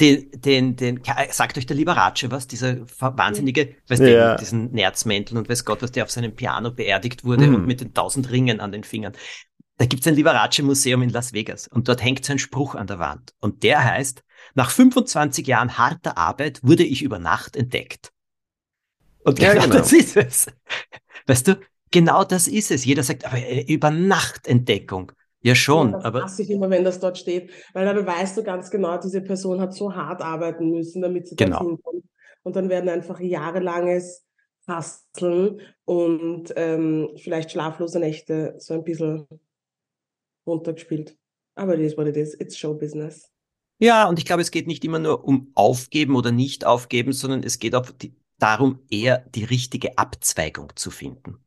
den, 0.00 0.30
den, 0.32 0.76
den, 0.76 1.00
sagt 1.30 1.58
euch 1.58 1.66
der 1.66 1.76
Liberace 1.76 2.30
was, 2.30 2.46
dieser 2.46 2.78
wahnsinnige, 2.98 3.74
weißt 3.88 4.02
ja. 4.02 4.32
du, 4.32 4.40
diesen 4.40 4.72
Nerzmäntel 4.72 5.36
und 5.36 5.48
weiß 5.48 5.64
Gott, 5.64 5.82
was 5.82 5.92
der 5.92 6.04
auf 6.04 6.10
seinem 6.10 6.34
Piano 6.34 6.70
beerdigt 6.70 7.24
wurde 7.24 7.46
mhm. 7.46 7.54
und 7.54 7.66
mit 7.66 7.80
den 7.82 7.92
tausend 7.92 8.30
Ringen 8.30 8.60
an 8.60 8.72
den 8.72 8.82
Fingern. 8.82 9.12
Da 9.80 9.86
gibt's 9.86 10.06
ein 10.06 10.14
Liberace-Museum 10.14 11.00
in 11.00 11.08
Las 11.08 11.32
Vegas 11.32 11.66
und 11.66 11.88
dort 11.88 12.04
hängt 12.04 12.22
sein 12.22 12.38
Spruch 12.38 12.74
an 12.74 12.86
der 12.86 12.98
Wand. 12.98 13.32
Und 13.40 13.62
der 13.62 13.82
heißt, 13.82 14.22
nach 14.54 14.70
25 14.70 15.46
Jahren 15.46 15.78
harter 15.78 16.18
Arbeit 16.18 16.60
wurde 16.62 16.82
ich 16.82 17.00
über 17.00 17.18
Nacht 17.18 17.56
entdeckt. 17.56 18.12
Und 19.24 19.38
genau, 19.38 19.54
ja, 19.54 19.62
genau. 19.62 19.76
das 19.76 19.94
ist 19.94 20.18
es. 20.18 20.48
Weißt 21.26 21.48
du, 21.48 21.58
genau 21.90 22.24
das 22.24 22.46
ist 22.46 22.70
es. 22.70 22.84
Jeder 22.84 23.02
sagt, 23.02 23.24
aber 23.24 23.38
äh, 23.38 23.62
über 23.72 23.90
Nachtentdeckung. 23.90 25.12
Ja, 25.40 25.54
schon. 25.54 25.92
Ja, 25.92 26.04
aber 26.04 26.24
hasse 26.24 26.42
ich 26.42 26.50
immer, 26.50 26.68
wenn 26.68 26.84
das 26.84 27.00
dort 27.00 27.16
steht, 27.16 27.50
weil 27.72 27.86
dann 27.86 28.06
weißt 28.06 28.36
du 28.36 28.42
ganz 28.42 28.70
genau, 28.70 28.98
diese 28.98 29.22
Person 29.22 29.62
hat 29.62 29.72
so 29.72 29.94
hart 29.94 30.20
arbeiten 30.20 30.72
müssen, 30.72 31.00
damit 31.00 31.26
sie 31.26 31.36
genau. 31.36 31.58
dorthin 31.60 31.82
kommt. 31.82 32.04
Und 32.42 32.54
dann 32.54 32.68
werden 32.68 32.90
einfach 32.90 33.18
jahrelanges 33.18 34.26
Hasteln 34.68 35.62
und 35.86 36.52
ähm, 36.54 37.08
vielleicht 37.16 37.52
schlaflose 37.52 37.98
Nächte 37.98 38.56
so 38.58 38.74
ein 38.74 38.84
bisschen 38.84 39.26
runtergespielt. 40.46 41.16
Aber 41.54 41.74
it 41.74 41.80
is 41.80 41.96
what 41.96 42.06
it 42.06 42.16
is. 42.16 42.34
It's 42.34 42.56
show 42.56 42.74
business. 42.74 43.30
Ja, 43.78 44.08
und 44.08 44.18
ich 44.18 44.26
glaube, 44.26 44.42
es 44.42 44.50
geht 44.50 44.66
nicht 44.66 44.84
immer 44.84 44.98
nur 44.98 45.24
um 45.24 45.50
Aufgeben 45.54 46.14
oder 46.14 46.32
nicht 46.32 46.66
aufgeben, 46.66 47.12
sondern 47.12 47.42
es 47.42 47.58
geht 47.58 47.74
auch 47.74 47.90
die, 47.90 48.14
darum, 48.38 48.80
eher 48.90 49.18
die 49.18 49.44
richtige 49.44 49.96
Abzweigung 49.96 50.76
zu 50.76 50.90
finden 50.90 51.38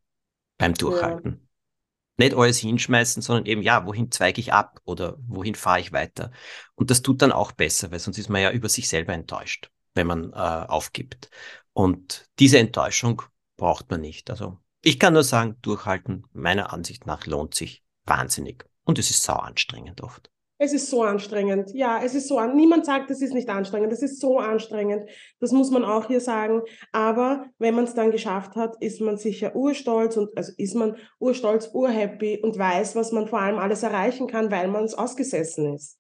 beim 0.58 0.74
Durchhalten. 0.74 1.32
Ja. 1.32 2.26
Nicht 2.26 2.36
alles 2.36 2.58
hinschmeißen, 2.60 3.22
sondern 3.22 3.46
eben, 3.46 3.62
ja, 3.62 3.86
wohin 3.86 4.12
zweige 4.12 4.40
ich 4.40 4.54
ab 4.54 4.80
oder 4.84 5.18
wohin 5.28 5.56
fahre 5.56 5.80
ich 5.80 5.92
weiter? 5.92 6.32
Und 6.76 6.90
das 6.90 7.02
tut 7.02 7.22
dann 7.22 7.32
auch 7.32 7.52
besser, 7.52 7.92
weil 7.92 8.00
sonst 8.00 8.18
ist 8.18 8.30
man 8.30 8.42
ja 8.42 8.52
über 8.52 8.70
sich 8.70 8.88
selber 8.88 9.14
enttäuscht, 9.14 9.72
wenn 9.94 10.08
man 10.08 10.32
äh, 10.32 10.36
aufgibt. 10.36 11.30
Und 11.74 12.28
diese 12.40 12.60
Enttäuschung 12.60 13.24
braucht 13.58 13.90
man 13.90 14.02
nicht. 14.02 14.30
Also 14.30 14.60
ich 14.82 15.00
kann 15.00 15.14
nur 15.14 15.24
sagen, 15.24 15.58
durchhalten, 15.62 16.26
meiner 16.34 16.74
Ansicht 16.74 17.06
nach, 17.06 17.26
lohnt 17.26 17.56
sich 17.56 17.84
wahnsinnig. 18.06 18.66
Und 18.86 19.00
es 19.00 19.10
ist 19.10 19.24
sau 19.24 19.36
anstrengend 19.36 20.02
oft. 20.02 20.30
Es 20.60 20.72
ist 20.72 20.90
so 20.90 21.04
anstrengend. 21.04 21.74
Ja, 21.74 22.02
es 22.04 22.16
ist 22.16 22.28
so 22.28 22.38
an. 22.38 22.56
Niemand 22.56 22.86
sagt, 22.86 23.10
es 23.12 23.22
ist 23.22 23.34
nicht 23.34 23.50
anstrengend. 23.50 23.92
Es 23.92 24.02
ist 24.02 24.22
so 24.22 24.40
anstrengend. 24.40 25.10
Das 25.40 25.52
muss 25.52 25.72
man 25.72 25.84
auch 25.84 26.08
hier 26.08 26.22
sagen. 26.22 26.62
Aber 26.92 27.48
wenn 27.58 27.76
man 27.76 27.84
es 27.84 27.96
dann 27.96 28.12
geschafft 28.12 28.56
hat, 28.56 28.78
ist 28.82 29.02
man 29.02 29.18
sicher 29.18 29.56
urstolz 29.56 30.16
und 30.16 30.38
also 30.38 30.54
ist 30.58 30.76
man 30.76 30.96
urstolz, 31.20 31.70
urhappy 31.74 32.40
und 32.42 32.58
weiß, 32.58 32.96
was 32.96 33.12
man 33.12 33.28
vor 33.28 33.42
allem 33.42 33.58
alles 33.58 33.84
erreichen 33.84 34.28
kann, 34.28 34.52
weil 34.52 34.68
man 34.68 34.86
es 34.86 34.94
ausgesessen 34.94 35.74
ist. 35.74 36.00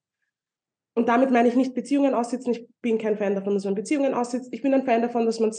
Und 0.93 1.09
damit 1.09 1.31
meine 1.31 1.49
ich 1.49 1.55
nicht 1.55 1.73
Beziehungen 1.73 2.13
aussitzen. 2.13 2.53
Ich 2.53 2.67
bin 2.81 2.99
kein 2.99 3.17
Fan 3.17 3.35
davon, 3.35 3.55
dass 3.55 3.65
man 3.65 3.75
Beziehungen 3.75 4.13
aussitzt. 4.13 4.49
Ich 4.53 4.61
bin 4.61 4.73
ein 4.73 4.85
Fan 4.85 5.01
davon, 5.01 5.25
dass 5.25 5.39
man 5.39 5.51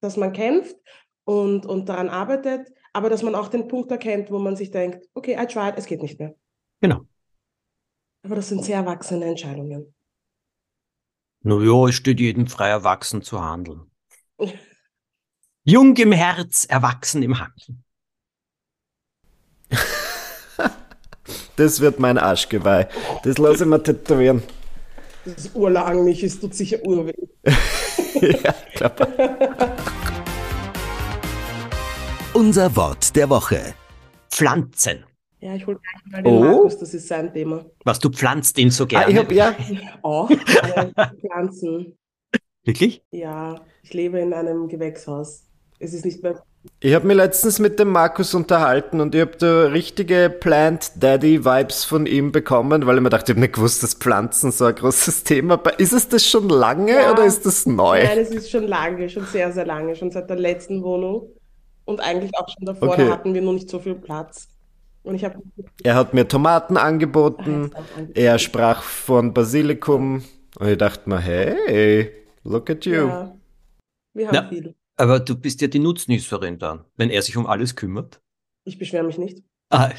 dass 0.00 0.16
man 0.16 0.32
kämpft 0.32 0.76
und, 1.24 1.66
und 1.66 1.88
daran 1.88 2.08
arbeitet, 2.08 2.72
aber 2.98 3.10
dass 3.10 3.22
man 3.22 3.36
auch 3.36 3.46
den 3.46 3.68
Punkt 3.68 3.92
erkennt, 3.92 4.28
wo 4.28 4.40
man 4.40 4.56
sich 4.56 4.72
denkt, 4.72 5.06
okay, 5.14 5.40
I 5.40 5.46
tried, 5.46 5.74
es 5.76 5.86
geht 5.86 6.02
nicht 6.02 6.18
mehr. 6.18 6.34
Genau. 6.80 7.02
Aber 8.24 8.34
das 8.34 8.48
sind 8.48 8.64
sehr 8.64 8.78
erwachsene 8.78 9.24
Entscheidungen. 9.24 9.94
Na 11.42 11.62
ja, 11.62 11.86
es 11.86 11.94
steht 11.94 12.18
jedem 12.18 12.48
frei, 12.48 12.70
erwachsen 12.70 13.22
zu 13.22 13.40
handeln. 13.40 13.88
Jung 15.62 15.96
im 15.96 16.10
Herz, 16.10 16.64
erwachsen 16.64 17.22
im 17.22 17.38
Handeln. 17.38 17.84
das 21.54 21.78
wird 21.80 22.00
mein 22.00 22.18
Arschgeweih. 22.18 22.88
Das 23.22 23.38
lasse 23.38 23.62
ich 23.62 23.70
mir 23.70 23.80
tätowieren. 23.80 24.42
Das 25.24 25.44
ist 25.44 25.54
urlang 25.54 26.02
nicht, 26.02 26.24
es 26.24 26.40
tut 26.40 26.52
sicher 26.52 26.84
urweh. 26.84 27.14
ja, 27.44 28.54
ich 28.66 28.74
glaube. 28.74 29.06
Unser 32.38 32.76
Wort 32.76 33.16
der 33.16 33.28
Woche. 33.30 33.74
Pflanzen. 34.30 35.04
Ja, 35.40 35.56
ich 35.56 35.66
hole 35.66 35.80
gleich 35.80 36.12
mal 36.12 36.22
den 36.22 36.32
oh. 36.32 36.44
Markus, 36.44 36.78
das 36.78 36.94
ist 36.94 37.08
sein 37.08 37.32
Thema. 37.32 37.66
Was, 37.84 37.98
du 37.98 38.10
pflanzt 38.10 38.58
ihn 38.58 38.70
so 38.70 38.86
gerne? 38.86 39.06
Ah, 39.06 39.08
ich 39.08 39.16
hab, 39.16 39.32
ja. 39.32 39.56
Auch, 40.02 40.30
äh, 40.30 40.36
Pflanzen. 41.20 41.98
Wirklich? 42.62 43.02
Ja, 43.10 43.60
ich 43.82 43.92
lebe 43.92 44.20
in 44.20 44.32
einem 44.32 44.68
Gewächshaus. 44.68 45.46
Es 45.80 45.92
ist 45.92 46.04
nicht 46.04 46.22
mehr. 46.22 46.40
Ich 46.78 46.94
habe 46.94 47.08
mich 47.08 47.16
letztens 47.16 47.58
mit 47.58 47.80
dem 47.80 47.88
Markus 47.88 48.32
unterhalten 48.34 49.00
und 49.00 49.16
ich 49.16 49.20
habe 49.20 49.36
da 49.36 49.64
richtige 49.64 50.30
Plant 50.30 50.92
Daddy 50.94 51.44
Vibes 51.44 51.84
von 51.84 52.06
ihm 52.06 52.30
bekommen, 52.30 52.86
weil 52.86 52.98
ich 52.98 53.02
mir 53.02 53.10
dachte, 53.10 53.32
ich 53.32 53.34
habe 53.34 53.40
nicht 53.40 53.54
gewusst, 53.54 53.82
dass 53.82 53.94
Pflanzen 53.94 54.52
so 54.52 54.66
ein 54.66 54.76
großes 54.76 55.24
Thema 55.24 55.60
ist. 55.76 55.92
es 55.92 56.08
das 56.08 56.24
schon 56.24 56.48
lange 56.48 56.94
ja. 56.94 57.10
oder 57.10 57.24
ist 57.24 57.44
das 57.46 57.66
neu? 57.66 58.04
Nein, 58.04 58.18
es 58.18 58.30
ist 58.30 58.48
schon 58.48 58.68
lange, 58.68 59.08
schon 59.08 59.24
sehr, 59.24 59.50
sehr 59.50 59.66
lange, 59.66 59.96
schon 59.96 60.12
seit 60.12 60.30
der 60.30 60.36
letzten 60.36 60.84
Wohnung 60.84 61.32
und 61.88 62.00
eigentlich 62.00 62.32
auch 62.36 62.46
schon 62.48 62.66
davor, 62.66 62.90
okay. 62.90 63.06
da 63.06 63.12
hatten 63.12 63.32
wir 63.32 63.40
noch 63.40 63.54
nicht 63.54 63.70
so 63.70 63.78
viel 63.78 63.94
Platz. 63.94 64.48
Und 65.02 65.14
ich 65.14 65.24
habe 65.24 65.40
er 65.82 65.94
hat 65.94 66.12
mir 66.12 66.28
Tomaten 66.28 66.76
angeboten, 66.76 67.70
Ach, 67.74 67.82
er 68.14 68.38
sprach 68.38 68.82
von 68.82 69.32
Basilikum 69.32 70.22
und 70.58 70.68
ich 70.68 70.76
dachte 70.76 71.08
mir, 71.08 71.18
hey, 71.18 72.12
look 72.44 72.68
at 72.68 72.84
you. 72.84 72.92
Ja, 72.92 73.36
wir 74.12 74.28
haben 74.28 74.34
ja. 74.34 74.48
viel. 74.48 74.74
Aber 74.96 75.20
du 75.20 75.34
bist 75.34 75.62
ja 75.62 75.68
die 75.68 75.78
Nutznießerin 75.78 76.58
dann, 76.58 76.84
wenn 76.96 77.08
er 77.08 77.22
sich 77.22 77.38
um 77.38 77.46
alles 77.46 77.74
kümmert. 77.74 78.20
Ich 78.64 78.78
beschwere 78.78 79.04
mich 79.04 79.16
nicht. 79.16 79.42
Ah. 79.70 79.90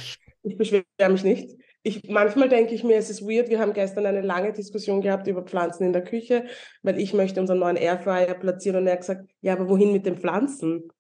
Ich 0.44 0.58
beschwere 0.58 0.86
mich 1.10 1.24
nicht. 1.24 1.58
Ich, 1.82 2.08
manchmal 2.08 2.50
denke 2.50 2.76
ich 2.76 2.84
mir, 2.84 2.98
es 2.98 3.10
ist 3.10 3.24
weird. 3.24 3.50
Wir 3.50 3.60
haben 3.60 3.74
gestern 3.74 4.06
eine 4.06 4.22
lange 4.22 4.54
Diskussion 4.54 5.02
gehabt 5.02 5.26
über 5.26 5.42
Pflanzen 5.42 5.86
in 5.86 5.94
der 5.94 6.04
Küche, 6.04 6.46
weil 6.84 7.00
ich 7.00 7.14
möchte 7.14 7.40
unseren 7.40 7.60
neuen 7.60 7.78
Airfryer 7.78 8.36
platzieren 8.36 8.82
und 8.82 8.88
er 8.88 8.94
hat 8.94 9.00
gesagt, 9.00 9.28
ja, 9.42 9.54
aber 9.54 9.70
wohin 9.70 9.92
mit 9.92 10.06
den 10.06 10.18
Pflanzen? 10.18 10.92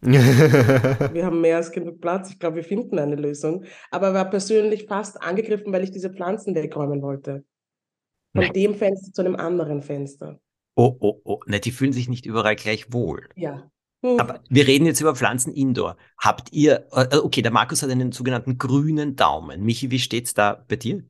wir 0.02 1.24
haben 1.24 1.40
mehr 1.40 1.56
als 1.56 1.72
genug 1.72 2.00
Platz. 2.00 2.30
Ich 2.30 2.38
glaube, 2.38 2.56
wir 2.56 2.64
finden 2.64 2.98
eine 2.98 3.16
Lösung. 3.16 3.64
Aber 3.90 4.08
er 4.08 4.14
war 4.14 4.30
persönlich 4.30 4.86
fast 4.86 5.20
angegriffen, 5.22 5.72
weil 5.72 5.84
ich 5.84 5.90
diese 5.90 6.10
Pflanzen 6.10 6.54
wegräumen 6.54 7.02
wollte. 7.02 7.44
Von 8.34 8.44
Nein. 8.44 8.52
dem 8.52 8.74
Fenster 8.74 9.12
zu 9.12 9.22
einem 9.22 9.36
anderen 9.36 9.82
Fenster. 9.82 10.38
Oh, 10.74 10.94
oh, 11.00 11.20
oh. 11.24 11.40
Ne, 11.46 11.58
die 11.58 11.70
fühlen 11.70 11.92
sich 11.92 12.08
nicht 12.08 12.26
überall 12.26 12.56
gleich 12.56 12.92
wohl. 12.92 13.28
Ja. 13.34 13.70
Hm. 14.02 14.20
Aber 14.20 14.40
wir 14.50 14.66
reden 14.66 14.84
jetzt 14.84 15.00
über 15.00 15.16
Pflanzen 15.16 15.54
indoor. 15.54 15.96
Habt 16.18 16.52
ihr, 16.52 16.86
äh, 16.92 17.16
okay, 17.16 17.40
der 17.40 17.50
Markus 17.50 17.82
hat 17.82 17.90
einen 17.90 18.12
sogenannten 18.12 18.58
grünen 18.58 19.16
Daumen. 19.16 19.64
Michi, 19.64 19.90
wie 19.90 19.98
steht's 19.98 20.34
da 20.34 20.64
bei 20.68 20.76
dir? 20.76 21.02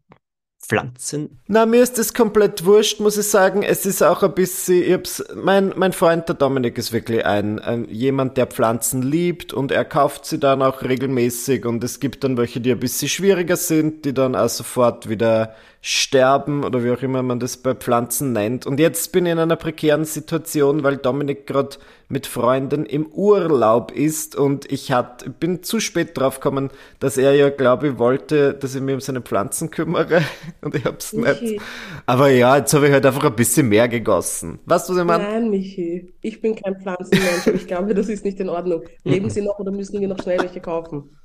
Pflanzen? 0.66 1.40
Na, 1.46 1.66
mir 1.66 1.82
ist 1.82 1.98
das 1.98 2.12
komplett 2.12 2.64
wurscht, 2.64 3.00
muss 3.00 3.16
ich 3.16 3.28
sagen. 3.28 3.62
Es 3.62 3.86
ist 3.86 4.02
auch 4.02 4.22
ein 4.22 4.34
bisschen, 4.34 4.82
ich 4.82 4.92
hab's, 4.92 5.24
mein, 5.34 5.72
mein 5.76 5.92
Freund, 5.92 6.28
der 6.28 6.34
Dominik, 6.34 6.76
ist 6.78 6.92
wirklich 6.92 7.24
ein, 7.24 7.58
ein, 7.58 7.88
jemand, 7.88 8.36
der 8.36 8.46
Pflanzen 8.46 9.02
liebt 9.02 9.52
und 9.52 9.72
er 9.72 9.84
kauft 9.84 10.26
sie 10.26 10.38
dann 10.38 10.62
auch 10.62 10.82
regelmäßig 10.82 11.64
und 11.64 11.82
es 11.84 12.00
gibt 12.00 12.24
dann 12.24 12.36
welche, 12.36 12.60
die 12.60 12.72
ein 12.72 12.80
bisschen 12.80 13.08
schwieriger 13.08 13.56
sind, 13.56 14.04
die 14.04 14.14
dann 14.14 14.34
auch 14.34 14.48
sofort 14.48 15.08
wieder 15.08 15.54
sterben 15.88 16.64
oder 16.64 16.82
wie 16.82 16.90
auch 16.90 17.00
immer 17.02 17.22
man 17.22 17.38
das 17.38 17.58
bei 17.58 17.72
Pflanzen 17.72 18.32
nennt. 18.32 18.66
Und 18.66 18.80
jetzt 18.80 19.12
bin 19.12 19.24
ich 19.24 19.30
in 19.30 19.38
einer 19.38 19.54
prekären 19.54 20.04
Situation, 20.04 20.82
weil 20.82 20.96
Dominik 20.96 21.46
gerade 21.46 21.76
mit 22.08 22.26
Freunden 22.26 22.84
im 22.84 23.06
Urlaub 23.06 23.92
ist 23.92 24.34
und 24.34 24.70
ich 24.72 24.90
hat, 24.90 25.38
bin 25.38 25.62
zu 25.62 25.78
spät 25.78 26.18
drauf 26.18 26.40
gekommen, 26.40 26.70
dass 26.98 27.16
er 27.16 27.36
ja, 27.36 27.50
glaube 27.50 27.86
ich, 27.86 27.98
wollte, 27.98 28.54
dass 28.54 28.74
ich 28.74 28.80
mich 28.82 28.94
um 28.94 29.00
seine 29.00 29.20
Pflanzen 29.20 29.70
kümmere 29.70 30.22
und 30.60 30.74
ich 30.74 30.84
hab's 30.84 31.12
Michi. 31.12 31.44
nicht. 31.44 31.62
Aber 32.04 32.30
ja, 32.30 32.56
jetzt 32.56 32.74
habe 32.74 32.88
ich 32.88 32.92
halt 32.92 33.06
einfach 33.06 33.24
ein 33.24 33.36
bisschen 33.36 33.68
mehr 33.68 33.86
gegossen. 33.86 34.58
Weißt 34.66 34.88
du, 34.88 34.92
was 34.92 34.98
ich 34.98 35.06
meine? 35.06 35.22
Nein, 35.22 35.50
Michi, 35.50 36.12
ich 36.20 36.40
bin 36.40 36.56
kein 36.56 36.80
Pflanzenmensch 36.80 37.46
und 37.46 37.54
ich 37.54 37.68
glaube, 37.68 37.94
das 37.94 38.08
ist 38.08 38.24
nicht 38.24 38.40
in 38.40 38.48
Ordnung. 38.48 38.82
Leben 39.04 39.30
Sie 39.30 39.40
noch 39.40 39.60
oder 39.60 39.70
müssen 39.70 40.00
wir 40.00 40.08
noch 40.08 40.20
schnell 40.20 40.40
welche 40.40 40.60
kaufen? 40.60 41.16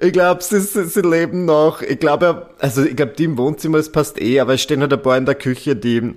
Ich 0.00 0.12
glaube, 0.12 0.42
sie, 0.42 0.60
sie, 0.60 1.00
leben 1.00 1.44
noch. 1.44 1.82
Ich 1.82 1.98
glaube, 1.98 2.50
also 2.58 2.82
ich 2.82 2.96
glaube, 2.96 3.12
die 3.16 3.24
im 3.24 3.38
Wohnzimmer, 3.38 3.78
das 3.78 3.92
passt 3.92 4.20
eh, 4.20 4.40
aber 4.40 4.54
es 4.54 4.62
stehen 4.62 4.80
halt 4.80 4.92
ein 4.92 5.02
paar 5.02 5.16
in 5.16 5.26
der 5.26 5.34
Küche, 5.34 5.76
die 5.76 6.14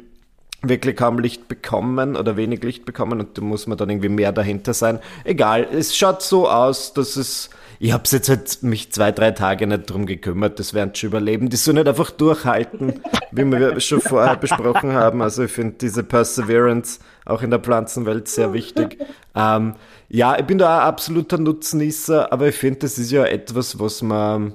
wirklich 0.62 0.96
kaum 0.96 1.20
Licht 1.20 1.48
bekommen 1.48 2.16
oder 2.16 2.38
wenig 2.38 2.64
Licht 2.64 2.86
bekommen 2.86 3.20
und 3.20 3.38
da 3.38 3.42
muss 3.42 3.68
man 3.68 3.78
dann 3.78 3.90
irgendwie 3.90 4.10
mehr 4.10 4.32
dahinter 4.32 4.74
sein. 4.74 5.00
Egal, 5.26 5.68
es 5.72 5.96
schaut 5.96 6.22
so 6.22 6.50
aus, 6.50 6.94
dass 6.94 7.16
es. 7.16 7.50
Ich 7.84 7.92
habe 7.92 8.04
jetzt 8.10 8.30
halt 8.30 8.64
mich 8.64 8.94
zwei, 8.94 9.12
drei 9.12 9.32
Tage 9.32 9.68
nicht 9.68 9.90
drum 9.90 10.06
gekümmert, 10.06 10.58
das 10.58 10.74
werden 10.74 10.96
schon 10.96 11.10
überleben. 11.10 11.50
Die 11.50 11.58
sollen 11.58 11.76
nicht 11.76 11.90
einfach 11.90 12.12
durchhalten, 12.12 13.02
wie 13.34 13.44
wir 13.44 13.78
schon 13.82 14.00
vorher 14.00 14.38
besprochen 14.38 14.94
haben. 14.94 15.22
Also 15.22 15.44
ich 15.44 15.52
finde 15.52 15.76
diese 15.82 16.02
Perseverance 16.02 17.02
auch 17.26 17.42
in 17.42 17.50
der 17.50 17.60
Pflanzenwelt 17.60 18.30
sehr 18.30 18.54
wichtig. 18.54 19.00
Ähm, 19.36 19.74
ja, 20.08 20.40
ich 20.40 20.46
bin 20.46 20.60
da 20.60 20.80
ein 20.80 20.86
absoluter 20.86 21.38
Nutznießer, 21.38 22.32
aber 22.32 22.48
ich 22.48 22.56
finde, 22.56 22.80
das 22.80 22.98
ist 22.98 23.12
ja 23.12 23.26
etwas, 23.26 23.78
was 23.78 24.02
man 24.02 24.54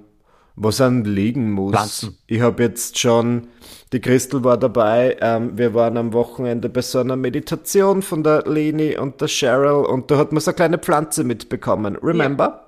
was 0.56 0.80
an 0.80 1.04
liegen 1.04 1.52
muss. 1.52 1.74
Pflanzen. 1.74 2.16
Ich 2.28 2.40
habe 2.40 2.62
jetzt 2.62 2.98
schon, 2.98 3.48
die 3.92 4.00
Christel 4.00 4.42
war 4.42 4.56
dabei, 4.56 5.18
ähm, 5.20 5.58
wir 5.58 5.74
waren 5.74 5.98
am 5.98 6.14
Wochenende 6.14 6.70
bei 6.70 6.80
so 6.80 7.00
einer 7.00 7.16
Meditation 7.16 8.00
von 8.00 8.22
der 8.22 8.44
Leni 8.46 8.96
und 8.96 9.20
der 9.20 9.28
Cheryl 9.28 9.84
und 9.84 10.10
da 10.10 10.16
hat 10.16 10.32
man 10.32 10.40
so 10.40 10.50
eine 10.50 10.56
kleine 10.56 10.78
Pflanze 10.78 11.24
mitbekommen. 11.24 11.96
Remember? 11.96 12.67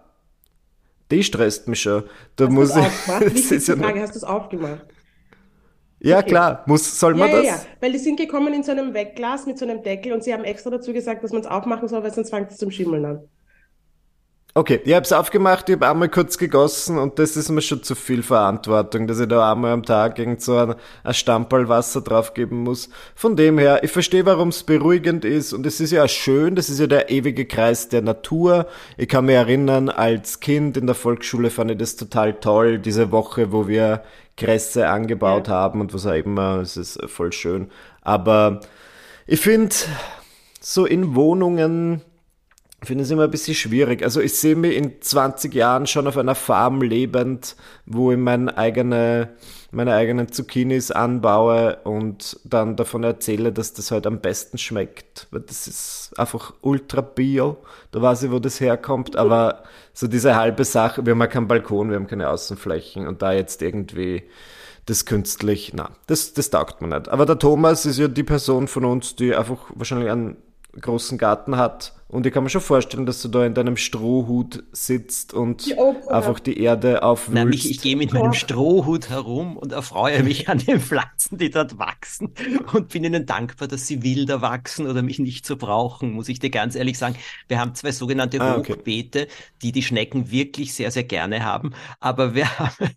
Die 1.11 1.23
stresst 1.23 1.69
mich 1.69 1.81
schon. 1.81 2.05
Da 2.37 2.47
hast 2.47 2.53
muss 2.53 2.77
ich. 2.77 3.51
Ist 3.53 3.69
ja 3.69 3.77
Frage, 3.77 4.01
hast 4.01 4.15
du 4.15 4.19
es 4.19 4.25
aufgemacht? 4.25 4.87
Ja, 6.01 6.19
okay. 6.19 6.29
klar. 6.29 6.65
Muss, 6.67 6.99
soll 6.99 7.15
man 7.15 7.29
ja, 7.29 7.37
das? 7.37 7.47
Ja, 7.47 7.53
ja, 7.53 7.63
weil 7.81 7.93
die 7.93 7.99
sind 7.99 8.19
gekommen 8.19 8.55
in 8.55 8.63
so 8.63 8.73
einem 8.73 8.95
Wegglas 8.95 9.47
mit 9.47 9.59
so 9.59 9.67
einem 9.67 9.83
Deckel 9.83 10.13
und 10.13 10.25
sie 10.25 10.33
haben 10.33 10.45
extra 10.45 10.71
dazu 10.71 10.93
gesagt, 10.93 11.23
dass 11.23 11.33
man 11.33 11.43
es 11.43 11.47
aufmachen 11.47 11.89
soll, 11.89 12.03
weil 12.03 12.13
sonst 12.13 12.31
fängt 12.31 12.51
es 12.51 12.57
zum 12.57 12.71
Schimmeln 12.71 13.05
an. 13.05 13.29
Okay, 14.61 14.79
ich 14.85 14.93
habe 14.93 15.05
es 15.05 15.13
aufgemacht, 15.15 15.71
ich 15.71 15.77
habe 15.77 15.89
einmal 15.89 16.11
kurz 16.11 16.37
gegossen 16.37 16.99
und 16.99 17.19
das 17.19 17.35
ist 17.35 17.49
mir 17.49 17.63
schon 17.63 17.83
zu 17.83 17.95
viel 17.95 18.23
Verantwortung, 18.23 19.07
dass 19.07 19.19
ich 19.19 19.27
da 19.27 19.51
einmal 19.51 19.73
am 19.73 19.85
Tag 19.85 20.19
irgend 20.19 20.43
so 20.43 20.55
ein, 20.55 20.75
ein 21.03 21.15
Stamperl 21.15 21.71
Wasser 21.71 22.03
draufgeben 22.03 22.59
muss. 22.59 22.91
Von 23.15 23.37
dem 23.37 23.57
her, 23.57 23.83
ich 23.83 23.91
verstehe, 23.91 24.27
warum 24.27 24.49
es 24.49 24.63
beruhigend 24.63 25.25
ist 25.25 25.55
und 25.55 25.65
es 25.65 25.81
ist 25.81 25.93
ja 25.93 26.07
schön, 26.09 26.57
das 26.57 26.69
ist 26.69 26.79
ja 26.79 26.87
der 26.87 27.09
ewige 27.09 27.47
Kreis 27.47 27.89
der 27.89 28.03
Natur. 28.03 28.67
Ich 28.99 29.09
kann 29.09 29.25
mich 29.25 29.37
erinnern, 29.37 29.89
als 29.89 30.41
Kind 30.41 30.77
in 30.77 30.85
der 30.85 30.95
Volksschule 30.95 31.49
fand 31.49 31.71
ich 31.71 31.79
das 31.79 31.97
total 31.97 32.35
toll, 32.35 32.81
diese 32.81 33.11
Woche, 33.13 33.53
wo 33.53 33.67
wir 33.67 34.03
Grässe 34.37 34.89
angebaut 34.89 35.49
ja. 35.49 35.55
haben 35.55 35.81
und 35.81 35.95
was 35.95 36.05
auch 36.05 36.13
immer, 36.13 36.59
es 36.59 36.77
ist 36.77 37.01
voll 37.09 37.33
schön. 37.33 37.71
Aber 38.03 38.61
ich 39.27 39.41
finde, 39.41 39.75
so 40.61 40.85
in 40.85 41.15
Wohnungen, 41.15 42.03
finde 42.87 43.05
es 43.05 43.11
immer 43.11 43.25
ein 43.25 43.31
bisschen 43.31 43.55
schwierig. 43.55 44.03
Also 44.03 44.21
ich 44.21 44.35
sehe 44.35 44.57
mich 44.57 44.75
in 44.75 45.03
20 45.03 45.55
Jahren 45.55 45.87
schon 45.87 46.07
auf 46.07 46.17
einer 46.17 46.35
Farm 46.35 46.81
lebend, 46.81 47.57
wo 47.85 48.11
ich 48.13 48.19
meine 48.19 48.57
eigene, 48.57 49.29
meine 49.71 49.95
eigenen 49.95 50.33
Zucchinis 50.33 50.91
anbaue 50.91 51.79
und 51.85 52.41
dann 52.45 52.77
davon 52.77 53.05
erzähle, 53.05 53.53
dass 53.53 53.75
das 53.75 53.91
halt 53.91 54.07
am 54.07 54.21
besten 54.21 54.57
schmeckt. 54.57 55.27
Weil 55.31 55.43
das 55.43 55.67
ist 55.67 56.13
einfach 56.17 56.55
ultra 56.63 57.03
bio. 57.03 57.59
Da 57.93 58.01
weiß 58.01 58.23
ich, 58.23 58.31
wo 58.31 58.39
das 58.39 58.61
herkommt. 58.61 59.15
Aber 59.15 59.65
so 59.93 60.07
diese 60.07 60.37
halbe 60.37 60.65
Sache, 60.65 61.05
wir 61.05 61.13
haben 61.13 61.21
ja 61.21 61.27
keinen 61.27 61.49
Balkon, 61.49 61.91
wir 61.91 61.97
haben 61.97 62.07
keine 62.07 62.31
Außenflächen 62.31 63.07
und 63.07 63.21
da 63.21 63.33
jetzt 63.33 63.61
irgendwie 63.61 64.23
das 64.87 65.05
künstlich, 65.05 65.73
na, 65.75 65.91
das, 66.07 66.33
das 66.33 66.49
taugt 66.51 66.81
mir 66.81 66.89
nicht. 66.89 67.09
Aber 67.11 67.27
der 67.27 67.39
Thomas 67.39 67.85
ist 67.85 67.99
ja 67.99 68.09
die 68.09 68.25
Person 68.25 68.67
von 68.67 68.87
uns, 68.87 69.15
die 69.15 69.35
einfach 69.35 69.59
wahrscheinlich 69.75 70.11
einen 70.11 70.37
großen 70.79 71.19
Garten 71.19 71.57
hat. 71.57 71.95
Und 72.09 72.27
ich 72.27 72.33
kann 72.33 72.43
mir 72.43 72.51
schon 72.51 72.61
vorstellen, 72.61 73.07
dass 73.07 73.23
du 73.23 73.29
da 73.29 73.47
in 73.47 73.55
deinem 73.55 73.77
Strohhut 73.77 74.65
sitzt 74.73 75.33
und 75.33 75.67
die 75.67 75.79
einfach 76.09 76.41
die 76.41 76.59
Erde 76.61 77.05
aufwühlst. 77.05 77.35
Nein, 77.45 77.53
ich, 77.53 77.71
ich 77.71 77.81
gehe 77.81 77.97
mit 77.97 78.13
meinem 78.13 78.33
Strohhut 78.33 79.11
herum 79.11 79.57
und 79.57 79.71
erfreue 79.71 80.25
mich 80.25 80.49
an 80.49 80.59
den 80.59 80.81
Pflanzen, 80.81 81.39
die 81.39 81.51
dort 81.51 81.79
wachsen 81.79 82.35
und 82.73 82.89
bin 82.89 83.05
ihnen 83.05 83.27
dankbar, 83.27 83.69
dass 83.69 83.87
sie 83.87 84.03
wilder 84.03 84.43
wachsen 84.43 84.89
oder 84.89 85.03
mich 85.03 85.21
nicht 85.21 85.47
so 85.47 85.57
brauchen, 85.57 86.11
muss 86.11 86.29
ich 86.29 86.41
dir 86.41 86.51
ganz 86.51 86.75
ehrlich 86.75 86.99
sagen. 86.99 87.15
Wir 87.47 87.61
haben 87.61 87.77
zwei 87.77 87.93
sogenannte 87.93 88.41
ah, 88.41 88.57
okay. 88.57 88.73
Hochbeete, 88.73 89.29
die 89.63 89.71
die 89.71 89.83
Schnecken 89.83 90.33
wirklich 90.33 90.75
sehr, 90.75 90.91
sehr 90.91 91.05
gerne 91.05 91.45
haben, 91.45 91.75
aber 92.01 92.35
wir 92.35 92.59
haben 92.59 92.91